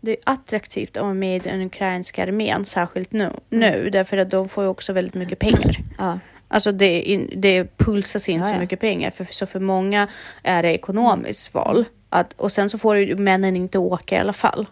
det 0.00 0.10
är 0.10 0.18
attraktivt 0.24 0.96
att 0.96 1.02
vara 1.02 1.14
med 1.14 1.36
i 1.36 1.48
den 1.48 1.62
ukrainska 1.62 2.22
armén, 2.22 2.64
särskilt 2.64 3.12
nu, 3.12 3.24
mm. 3.24 3.40
nu 3.48 3.90
därför 3.90 4.16
att 4.16 4.30
de 4.30 4.48
får 4.48 4.64
ju 4.64 4.70
också 4.70 4.92
väldigt 4.92 5.14
mycket 5.14 5.38
pengar. 5.38 5.76
Ja. 5.98 6.18
Alltså 6.48 6.72
det, 6.72 7.26
det 7.36 7.76
pulsas 7.76 8.28
in 8.28 8.40
ja, 8.40 8.42
så 8.42 8.54
mycket 8.54 8.80
pengar, 8.80 9.10
för, 9.10 9.24
så 9.24 9.46
för 9.46 9.60
många 9.60 10.08
är 10.42 10.62
det 10.62 10.74
ekonomiskt 10.74 11.54
val. 11.54 11.84
Att, 12.08 12.32
och 12.32 12.52
sen 12.52 12.70
så 12.70 12.78
får 12.78 12.96
ju 12.96 13.16
männen 13.16 13.56
inte 13.56 13.78
åka 13.78 14.16
i 14.16 14.18
alla 14.18 14.32
fall. 14.32 14.66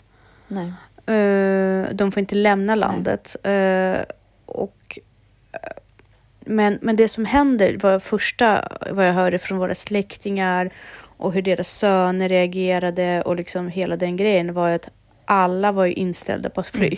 Nej. 0.49 0.73
Uh, 1.11 1.87
de 1.93 2.13
får 2.13 2.21
inte 2.21 2.35
lämna 2.35 2.75
landet. 2.75 3.37
Uh, 3.47 3.99
och 4.47 4.99
men, 6.49 6.79
men 6.83 6.97
det 6.97 7.09
som 7.09 7.25
händer, 7.25 7.79
var 7.83 7.99
första 7.99 8.69
vad 8.91 9.09
jag 9.09 9.13
hörde 9.13 9.39
från 9.39 9.59
våra 9.59 9.75
släktingar 9.75 10.71
och 11.01 11.33
hur 11.33 11.43
deras 11.43 11.69
söner 11.69 12.29
reagerade 12.29 13.23
och 13.23 13.37
liksom 13.37 13.69
hela 13.69 13.97
den 13.97 14.17
grejen 14.17 14.55
var 14.55 14.71
att 14.71 14.89
alla 15.25 15.73
var 15.73 15.85
ju 15.85 15.93
inställda 15.93 16.51
på 16.51 16.61
att 16.61 16.67
fly. 16.67 16.97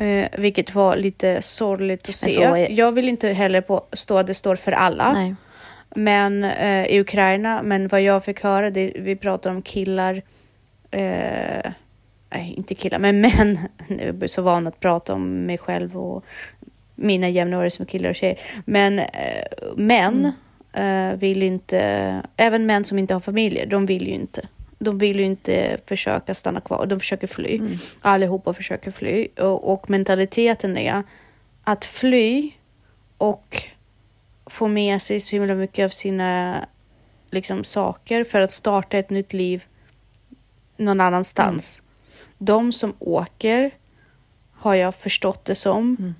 Mm. 0.00 0.24
Eh, 0.24 0.40
vilket 0.40 0.74
var 0.74 0.96
lite 0.96 1.42
sorgligt 1.42 2.08
att 2.08 2.14
se. 2.14 2.42
Är... 2.42 2.70
Jag 2.70 2.92
vill 2.92 3.08
inte 3.08 3.28
heller 3.28 3.60
påstå 3.60 4.18
att 4.18 4.26
det 4.26 4.34
står 4.34 4.56
för 4.56 4.72
alla. 4.72 5.12
Nej. 5.12 5.34
Men 5.94 6.44
eh, 6.44 6.86
i 6.86 7.00
Ukraina, 7.00 7.62
men 7.62 7.88
vad 7.88 8.02
jag 8.02 8.24
fick 8.24 8.42
höra, 8.42 8.70
det, 8.70 8.92
vi 8.98 9.16
pratar 9.16 9.50
om 9.50 9.62
killar, 9.62 10.22
eh, 10.90 11.72
nej 12.30 12.54
inte 12.56 12.74
killar, 12.74 12.98
men 12.98 13.20
män. 13.20 13.58
Jag 13.88 14.22
är 14.22 14.26
så 14.26 14.42
van 14.42 14.66
att 14.66 14.80
prata 14.80 15.14
om 15.14 15.46
mig 15.46 15.58
själv 15.58 15.98
och 15.98 16.24
mina 17.00 17.28
jämnåriga 17.28 17.70
som 17.70 17.86
killar 17.86 18.10
och 18.10 18.16
tjejer. 18.16 18.38
Men 18.64 18.98
äh, 18.98 19.06
män 19.76 20.32
mm. 20.72 21.12
äh, 21.12 21.18
vill 21.18 21.42
inte, 21.42 21.80
även 22.36 22.66
män 22.66 22.84
som 22.84 22.98
inte 22.98 23.14
har 23.14 23.20
familjer, 23.20 23.66
de 23.66 23.86
vill 23.86 24.06
ju 24.06 24.12
inte. 24.14 24.48
De 24.78 24.98
vill 24.98 25.18
ju 25.18 25.24
inte 25.24 25.78
försöka 25.86 26.34
stanna 26.34 26.60
kvar, 26.60 26.86
de 26.86 27.00
försöker 27.00 27.26
fly. 27.26 27.56
Mm. 27.56 27.72
Allihopa 28.00 28.52
försöker 28.52 28.90
fly. 28.90 29.28
Och, 29.38 29.72
och 29.72 29.90
mentaliteten 29.90 30.76
är 30.76 31.02
att 31.64 31.84
fly 31.84 32.50
och 33.16 33.62
få 34.46 34.68
med 34.68 35.02
sig 35.02 35.20
så 35.20 35.36
himla 35.36 35.54
mycket 35.54 35.84
av 35.84 35.88
sina 35.88 36.64
liksom, 37.30 37.64
saker 37.64 38.24
för 38.24 38.40
att 38.40 38.52
starta 38.52 38.98
ett 38.98 39.10
nytt 39.10 39.32
liv 39.32 39.64
någon 40.76 41.00
annanstans. 41.00 41.82
Mm. 41.82 42.26
De 42.38 42.72
som 42.72 42.94
åker 42.98 43.70
har 44.52 44.74
jag 44.74 44.94
förstått 44.94 45.44
det 45.44 45.54
som. 45.54 45.96
Mm 46.00 46.14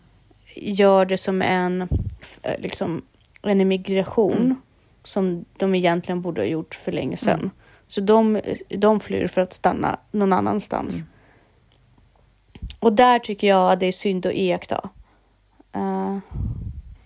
gör 0.60 1.04
det 1.04 1.18
som 1.18 1.42
en, 1.42 1.82
eh, 2.42 2.58
liksom, 2.58 3.02
en 3.42 3.60
immigration 3.60 4.36
mm. 4.36 4.56
som 5.04 5.44
de 5.56 5.74
egentligen 5.74 6.22
borde 6.22 6.40
ha 6.40 6.46
gjort 6.46 6.74
för 6.74 6.92
länge 6.92 7.16
sedan. 7.16 7.40
Mm. 7.40 7.50
Så 7.86 8.00
de, 8.00 8.40
de 8.68 9.00
flyr 9.00 9.26
för 9.26 9.40
att 9.40 9.52
stanna 9.52 9.98
någon 10.10 10.32
annanstans. 10.32 10.94
Mm. 10.94 11.06
Och 12.80 12.92
där 12.92 13.18
tycker 13.18 13.46
jag 13.46 13.72
att 13.72 13.80
det 13.80 13.86
är 13.86 13.92
synd 13.92 14.26
att 14.26 14.34
iaktta. 14.34 14.90
Uh, 15.76 16.18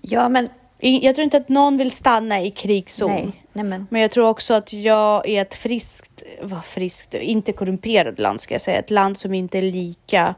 ja, 0.01 0.29
men... 0.29 0.49
Jag 0.79 1.15
tror 1.15 1.25
inte 1.25 1.37
att 1.37 1.49
någon 1.49 1.77
vill 1.77 1.91
stanna 1.91 2.41
i 2.41 2.51
krigszon. 2.51 3.11
Nej, 3.11 3.33
nej 3.53 3.65
men. 3.65 3.87
men 3.91 4.03
jag 4.03 4.11
tror 4.11 4.29
också 4.29 4.55
att 4.55 4.73
jag 4.73 5.29
är 5.29 5.43
ett 5.43 5.55
friskt, 5.55 6.23
vad 6.43 6.65
friskt, 6.65 7.15
inte 7.15 7.53
korrumperat 7.53 8.19
land 8.19 8.41
ska 8.41 8.55
jag 8.55 8.61
säga, 8.61 8.79
ett 8.79 8.91
land 8.91 9.19
som 9.19 9.35
inte 9.35 9.59
är 9.59 9.63
lika 9.63 10.35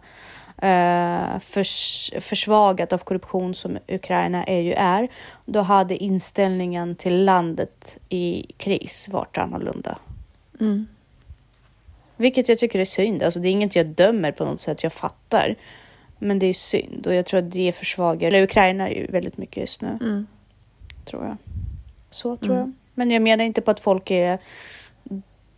förs 1.41 2.11
försvagat 2.21 2.93
av 2.93 2.99
korruption 2.99 3.55
som 3.55 3.79
Ukraina 3.89 4.45
är 4.45 4.61
ju 4.61 4.73
är, 4.73 5.09
då 5.45 5.61
hade 5.61 5.97
inställningen 5.97 6.97
till 6.97 7.25
landet 7.25 7.97
i 8.09 8.47
kris 8.57 9.09
varit 9.09 9.39
annorlunda. 9.39 9.99
Mm. 10.61 10.87
Vilket 12.17 12.49
jag 12.49 12.59
tycker 12.59 12.79
är 12.79 12.85
synd. 12.85 13.23
Alltså, 13.23 13.41
det 13.41 13.49
är 13.49 13.51
inget 13.51 13.77
jag 13.77 13.87
dömer 13.87 14.33
på 14.33 14.45
något 14.45 14.61
sätt, 14.61 14.83
jag 14.83 14.93
fattar. 14.93 15.55
Men 16.19 16.39
det 16.39 16.47
är 16.47 16.53
synd 16.53 17.07
och 17.07 17.15
jag 17.15 17.27
tror 17.27 17.39
att 17.41 17.51
det 17.51 17.73
försvagar, 17.73 18.29
eller 18.29 18.43
Ukraina 18.43 18.89
är 18.89 18.95
ju 18.95 19.07
väldigt 19.07 19.39
mycket 19.39 19.57
just 19.57 19.81
nu. 19.81 19.99
Mm. 20.01 20.27
Tror 21.05 21.25
jag. 21.25 21.37
Så 22.11 22.37
tror 22.37 22.55
mm. 22.55 22.59
jag. 22.59 22.73
Men 22.95 23.11
jag 23.11 23.23
menar 23.23 23.45
inte 23.45 23.61
på 23.61 23.71
att 23.71 23.81
folk 23.81 24.11
är 24.11 24.39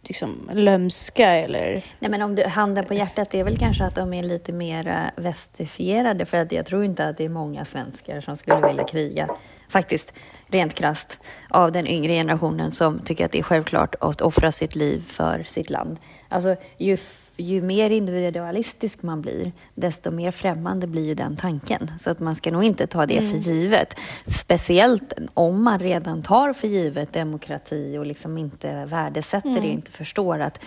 liksom 0.02 0.50
lömska 0.52 1.30
eller... 1.30 1.84
Nej 1.98 2.10
men 2.10 2.22
om 2.22 2.34
du, 2.34 2.44
handen 2.44 2.84
på 2.84 2.94
hjärtat, 2.94 3.30
det 3.30 3.40
är 3.40 3.44
väl 3.44 3.58
kanske 3.58 3.84
att 3.84 3.94
de 3.94 4.14
är 4.14 4.22
lite 4.22 4.52
mer 4.52 4.88
eh, 4.88 5.22
västifierade 5.22 6.26
för 6.26 6.36
att 6.36 6.52
jag 6.52 6.66
tror 6.66 6.84
inte 6.84 7.08
att 7.08 7.16
det 7.16 7.24
är 7.24 7.28
många 7.28 7.64
svenskar 7.64 8.20
som 8.20 8.36
skulle 8.36 8.68
vilja 8.68 8.84
kriga, 8.84 9.28
faktiskt 9.68 10.14
rent 10.46 10.74
krast 10.74 11.20
av 11.48 11.72
den 11.72 11.86
yngre 11.86 12.12
generationen 12.12 12.72
som 12.72 12.98
tycker 12.98 13.24
att 13.24 13.32
det 13.32 13.38
är 13.38 13.42
självklart 13.42 13.94
att 14.00 14.20
offra 14.20 14.52
sitt 14.52 14.74
liv 14.74 15.04
för 15.08 15.42
sitt 15.42 15.70
land. 15.70 15.98
Alltså 16.28 16.56
ju 16.76 16.96
ju 17.38 17.62
mer 17.62 17.90
individualistisk 17.90 19.02
man 19.02 19.22
blir, 19.22 19.52
desto 19.74 20.10
mer 20.10 20.30
främmande 20.30 20.86
blir 20.86 21.06
ju 21.06 21.14
den 21.14 21.36
tanken. 21.36 21.90
Så 21.98 22.10
att 22.10 22.20
man 22.20 22.36
ska 22.36 22.50
nog 22.50 22.64
inte 22.64 22.86
ta 22.86 23.06
det 23.06 23.18
mm. 23.18 23.30
för 23.30 23.38
givet. 23.38 23.94
Speciellt 24.26 25.12
om 25.34 25.62
man 25.62 25.78
redan 25.78 26.22
tar 26.22 26.52
för 26.52 26.68
givet 26.68 27.12
demokrati 27.12 27.98
och 27.98 28.06
liksom 28.06 28.38
inte 28.38 28.84
värdesätter 28.84 29.48
mm. 29.48 29.62
det, 29.62 29.68
inte 29.68 29.90
förstår 29.90 30.38
att 30.38 30.60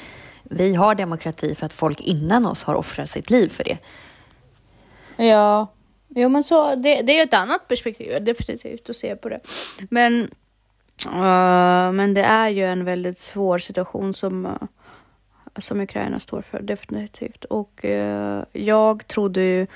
vi 0.43 0.75
har 0.75 0.95
demokrati 0.95 1.55
för 1.55 1.65
att 1.65 1.73
folk 1.73 2.01
innan 2.01 2.45
oss 2.45 2.63
har 2.63 2.75
offrat 2.75 3.10
sitt 3.10 3.29
liv 3.29 3.49
för 3.49 3.63
det. 3.63 3.77
Ja, 5.25 5.67
jo 6.07 6.29
men 6.29 6.43
så, 6.43 6.75
det, 6.75 7.01
det 7.01 7.19
är 7.19 7.23
ett 7.23 7.34
annat 7.34 7.67
perspektiv 7.67 8.23
definitivt 8.23 8.89
att 8.89 8.95
se 8.95 9.15
på 9.15 9.29
det. 9.29 9.39
Men, 9.89 10.21
uh, 11.05 11.91
men 11.91 12.13
det 12.13 12.23
är 12.23 12.49
ju 12.49 12.65
en 12.65 12.86
väldigt 12.86 13.19
svår 13.19 13.57
situation 13.57 14.13
som 14.13 14.45
uh, 14.45 14.51
som 15.62 15.82
Ukraina 15.82 16.19
står 16.19 16.41
för, 16.41 16.62
definitivt. 16.62 17.45
Och 17.45 17.86
eh, 17.86 18.43
jag 18.52 19.08
trodde 19.08 19.41
ju, 19.41 19.67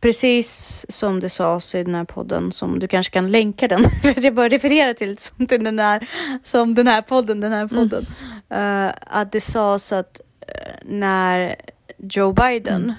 precis 0.00 0.86
som 0.88 1.20
det 1.20 1.28
sades 1.28 1.74
i 1.74 1.84
den 1.84 1.94
här 1.94 2.04
podden, 2.04 2.52
som 2.52 2.78
du 2.78 2.88
kanske 2.88 3.12
kan 3.12 3.30
länka 3.30 3.68
den, 3.68 3.84
för 4.02 4.24
jag 4.24 4.34
bara 4.34 4.48
referera 4.48 4.94
till, 4.94 5.18
som, 5.18 5.46
till 5.46 5.64
den, 5.64 5.78
här, 5.78 6.08
som 6.42 6.74
den 6.74 6.86
här 6.86 7.02
podden, 7.02 7.40
den 7.40 7.52
här 7.52 7.68
podden, 7.68 8.04
mm. 8.48 8.86
uh, 8.86 8.92
att 9.00 9.32
det 9.32 9.40
sades 9.40 9.92
att 9.92 10.20
uh, 10.48 10.72
när 10.84 11.56
Joe 11.98 12.32
Biden 12.32 12.94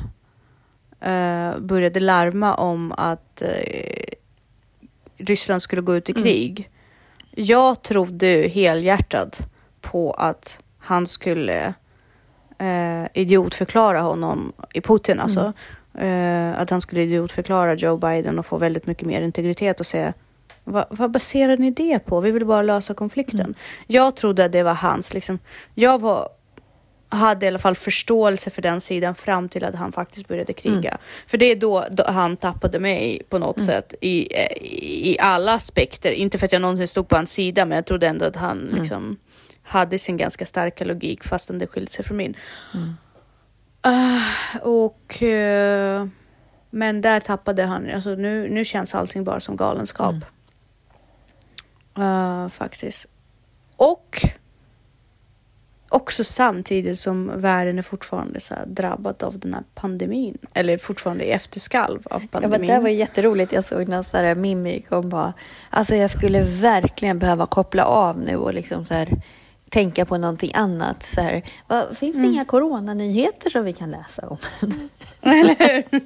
mm. 0.99 1.53
uh, 1.53 1.59
började 1.59 1.99
larma 1.99 2.55
om 2.55 2.91
att 2.91 3.41
Ryssland 5.17 5.61
skulle 5.61 5.81
gå 5.81 5.95
ut 5.95 6.09
i 6.09 6.11
mm. 6.11 6.23
krig, 6.23 6.59
mm. 6.59 7.45
jag 7.47 7.83
trodde 7.83 8.27
helhjärtat 8.27 9.39
på 9.81 10.11
att 10.11 10.59
han 10.79 11.07
skulle 11.07 11.73
eh, 12.57 13.05
idiotförklara 13.13 14.01
honom 14.01 14.53
i 14.73 14.81
Putin 14.81 15.19
alltså. 15.19 15.53
Mm. 15.93 16.53
Eh, 16.53 16.61
att 16.61 16.69
han 16.69 16.81
skulle 16.81 17.01
idiotförklara 17.01 17.73
Joe 17.73 17.97
Biden 17.97 18.39
och 18.39 18.45
få 18.45 18.57
väldigt 18.57 18.87
mycket 18.87 19.07
mer 19.07 19.21
integritet 19.21 19.79
och 19.79 19.85
säga 19.85 20.13
vad, 20.63 20.85
vad 20.89 21.11
baserar 21.11 21.57
ni 21.57 21.71
det 21.71 21.99
på? 21.99 22.19
Vi 22.21 22.31
vill 22.31 22.45
bara 22.45 22.61
lösa 22.61 22.93
konflikten. 22.93 23.39
Mm. 23.39 23.55
Jag 23.87 24.15
trodde 24.15 24.45
att 24.45 24.51
det 24.51 24.63
var 24.63 24.73
hans, 24.73 25.13
liksom, 25.13 25.39
jag 25.75 26.01
var, 26.01 26.29
hade 27.09 27.45
i 27.45 27.47
alla 27.49 27.59
fall 27.59 27.75
förståelse 27.75 28.49
för 28.49 28.61
den 28.61 28.81
sidan 28.81 29.15
fram 29.15 29.49
till 29.49 29.63
att 29.63 29.75
han 29.75 29.91
faktiskt 29.91 30.27
började 30.27 30.53
kriga. 30.53 30.89
Mm. 30.89 31.01
För 31.27 31.37
det 31.37 31.45
är 31.45 31.55
då, 31.55 31.85
då 31.91 32.03
han 32.07 32.37
tappade 32.37 32.79
mig 32.79 33.21
på 33.29 33.39
något 33.39 33.61
sätt 33.61 33.93
i, 34.01 34.27
eh, 34.39 34.57
i, 34.61 35.11
i 35.11 35.19
alla 35.19 35.53
aspekter. 35.53 36.11
Inte 36.11 36.37
för 36.37 36.45
att 36.45 36.51
jag 36.53 36.61
någonsin 36.61 36.87
stod 36.87 37.07
på 37.07 37.15
hans 37.15 37.31
sida, 37.31 37.65
men 37.65 37.75
jag 37.75 37.85
trodde 37.85 38.07
ändå 38.07 38.25
att 38.25 38.35
han 38.35 38.57
Mm. 38.67 38.81
liksom 38.81 39.17
hade 39.67 39.99
sin 39.99 40.17
ganska 40.17 40.45
starka 40.45 40.85
logik 40.85 41.23
fastän 41.23 41.59
det 41.59 41.67
skilde 41.67 41.91
sig 41.91 42.05
från 42.05 42.17
min. 42.17 42.35
Mm. 42.73 42.93
Ah, 43.81 44.59
och... 44.61 45.23
eh, 45.23 46.07
men 46.69 47.01
där 47.01 47.19
tappade 47.19 47.63
han, 47.63 47.91
alltså 47.91 48.09
nu, 48.15 48.49
nu 48.49 48.65
känns 48.65 48.95
allting 48.95 49.23
bara 49.23 49.39
som 49.39 49.55
galenskap. 49.55 50.11
Mm. 50.11 50.23
Ah, 51.93 52.49
faktiskt. 52.49 53.05
Och 53.75 54.21
också 55.89 56.23
samtidigt 56.23 56.99
som 56.99 57.41
världen 57.41 57.77
är 57.77 57.81
fortfarande 57.81 58.39
så 58.39 58.55
drabbad 58.67 59.23
av 59.23 59.39
den 59.39 59.53
här 59.53 59.63
pandemin. 59.75 60.37
Eller 60.53 60.77
fortfarande 60.77 61.23
i 61.23 61.31
efterskalv 61.31 61.99
av 62.09 62.21
Ja, 62.21 62.27
pandemin. 62.31 62.67
det 62.69 62.79
var 62.79 62.89
jätteroligt. 62.89 63.51
Jag 63.51 63.63
såg 63.63 63.87
någon 63.87 64.03
så 64.03 64.17
här 64.17 64.35
mimik 64.35 64.91
och 64.91 65.05
bara, 65.05 65.33
alltså 65.69 65.95
jag 65.95 66.09
skulle 66.09 66.41
verkligen 66.43 67.19
behöva 67.19 67.45
koppla 67.45 67.85
av 67.85 68.19
nu 68.19 68.35
och 68.35 68.53
liksom 68.53 68.85
så 68.85 68.93
här 68.93 69.09
tänka 69.69 70.05
på 70.05 70.17
någonting 70.17 70.51
annat. 70.53 71.03
Så 71.03 71.21
här, 71.21 71.41
vad, 71.67 71.97
finns 71.97 72.15
det 72.15 72.19
Mm. 72.19 72.33
inga 72.33 72.45
coronanyheter 72.45 73.49
som 73.49 73.65
vi 73.65 73.73
kan 73.73 73.89
läsa 73.91 74.27
om? 74.27 74.37
Eller 75.21 75.55
hur? 75.73 76.01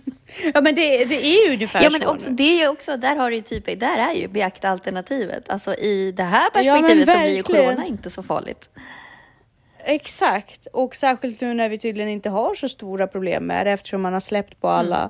Ja 0.54 0.62
men 0.62 0.76
det, 0.76 1.06
det 1.06 1.26
är 1.26 1.48
ju 1.48 1.54
ungefär 1.54 1.84
Ja, 1.84 1.90
men 1.90 2.02
så 2.02 2.08
också, 2.08 2.30
nu. 2.30 2.36
det 2.36 2.62
är 2.64 2.70
också, 2.70 2.98
där 2.98 3.16
har 3.16 3.32
du 3.32 3.42
typ, 3.42 3.80
där 3.80 3.98
är 3.98 4.14
ju 4.14 4.28
beakta 4.28 4.70
alternativet. 4.70 5.50
Alltså 5.50 5.76
i 5.76 6.12
det 6.12 6.24
här 6.24 6.44
Ja, 6.44 6.50
perspektivet 6.54 7.10
så 7.16 7.20
blir 7.22 7.36
ju 7.36 7.44
corona 7.44 7.86
inte 7.86 8.10
så 8.10 8.24
farligt. 8.24 8.70
Exakt, 9.84 10.68
och 10.74 10.96
särskilt 10.96 11.42
nu 11.42 11.54
när 11.54 11.70
vi 11.70 11.80
tydligen 11.80 12.10
inte 12.10 12.30
har 12.30 12.56
så 12.56 12.70
stora 12.70 13.08
problem 13.08 13.44
med 13.46 13.66
det 13.68 13.72
eftersom 13.72 14.02
man 14.02 14.14
har 14.14 14.20
släppt 14.20 14.62
på 14.62 14.68
alla 14.70 15.10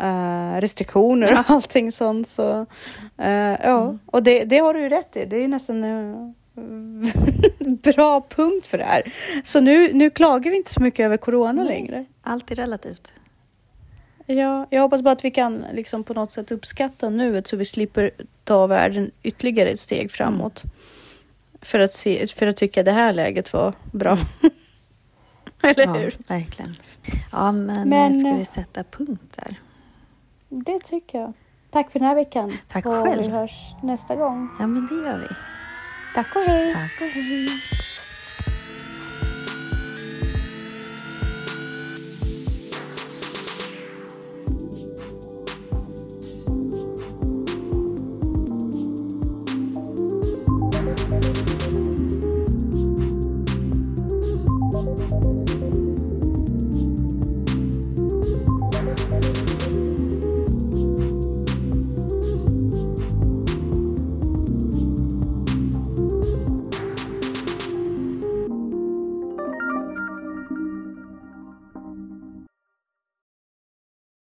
eh, 0.00 0.60
restriktioner 0.60 1.32
och 1.32 1.50
allting 1.50 1.92
sånt. 1.92 2.28
Så, 2.28 2.66
eh, 3.18 3.56
ja, 3.64 3.98
och 4.06 4.22
det, 4.22 4.44
det 4.44 4.58
har 4.58 4.74
du 4.74 4.80
ju 4.80 4.88
rätt 4.88 5.16
i. 5.16 5.24
Det 5.24 5.36
är 5.36 5.40
ju 5.40 5.48
nästan 5.48 5.84
en 5.84 6.34
bra 7.82 8.26
punkt 8.28 8.66
för 8.66 8.78
det 8.78 8.84
här. 8.84 9.02
Så 9.44 9.60
nu, 9.60 9.92
nu 9.92 10.10
klagar 10.10 10.50
vi 10.50 10.56
inte 10.56 10.72
så 10.72 10.82
mycket 10.82 11.04
över 11.04 11.16
corona 11.16 11.64
längre. 11.64 12.04
Allt 12.22 12.50
är 12.50 12.54
relativt. 12.54 13.12
Ja, 14.26 14.66
jag 14.70 14.82
hoppas 14.82 15.02
bara 15.02 15.12
att 15.12 15.24
vi 15.24 15.30
kan 15.30 15.64
liksom 15.72 16.04
på 16.04 16.14
något 16.14 16.30
sätt 16.30 16.50
uppskatta 16.50 17.10
nuet 17.10 17.46
så 17.46 17.56
vi 17.56 17.64
slipper 17.64 18.10
ta 18.44 18.66
världen 18.66 19.10
ytterligare 19.22 19.68
ett 19.68 19.80
steg 19.80 20.10
framåt. 20.10 20.62
För, 21.62 21.78
att 21.78 21.92
se, 21.92 22.26
för 22.26 22.46
att 22.46 22.56
tycka 22.56 22.82
det 22.82 22.92
här 22.92 23.12
läget 23.12 23.52
var 23.52 23.74
bra. 23.92 24.18
Eller 25.62 25.84
Ja, 25.84 25.92
hur? 25.92 26.16
verkligen. 26.28 26.72
Ja, 27.32 27.52
men, 27.52 27.88
Men, 27.88 28.20
ska 28.20 28.28
eh, 28.30 28.36
vi 28.36 28.44
sätta 28.44 28.84
punkt 28.84 29.36
där? 29.36 29.60
Det 30.48 30.78
tycker 30.78 31.18
jag. 31.20 31.32
Tack 31.70 31.90
för 31.90 31.98
den 31.98 32.08
här 32.08 32.14
veckan. 32.14 32.52
Tack 32.68 32.86
och 32.86 32.92
själv. 32.92 33.22
vi 33.22 33.28
hörs 33.28 33.74
nästa 33.82 34.16
gång. 34.16 34.48
Ja, 34.60 34.66
men 34.66 34.86
det 34.86 35.08
gör 35.08 35.18
vi. 35.18 35.34
Tack 36.14 36.36
och 36.36 36.42
hej. 36.42 36.72
Tack 36.72 37.00
och 37.00 37.06
hej. 37.06 37.48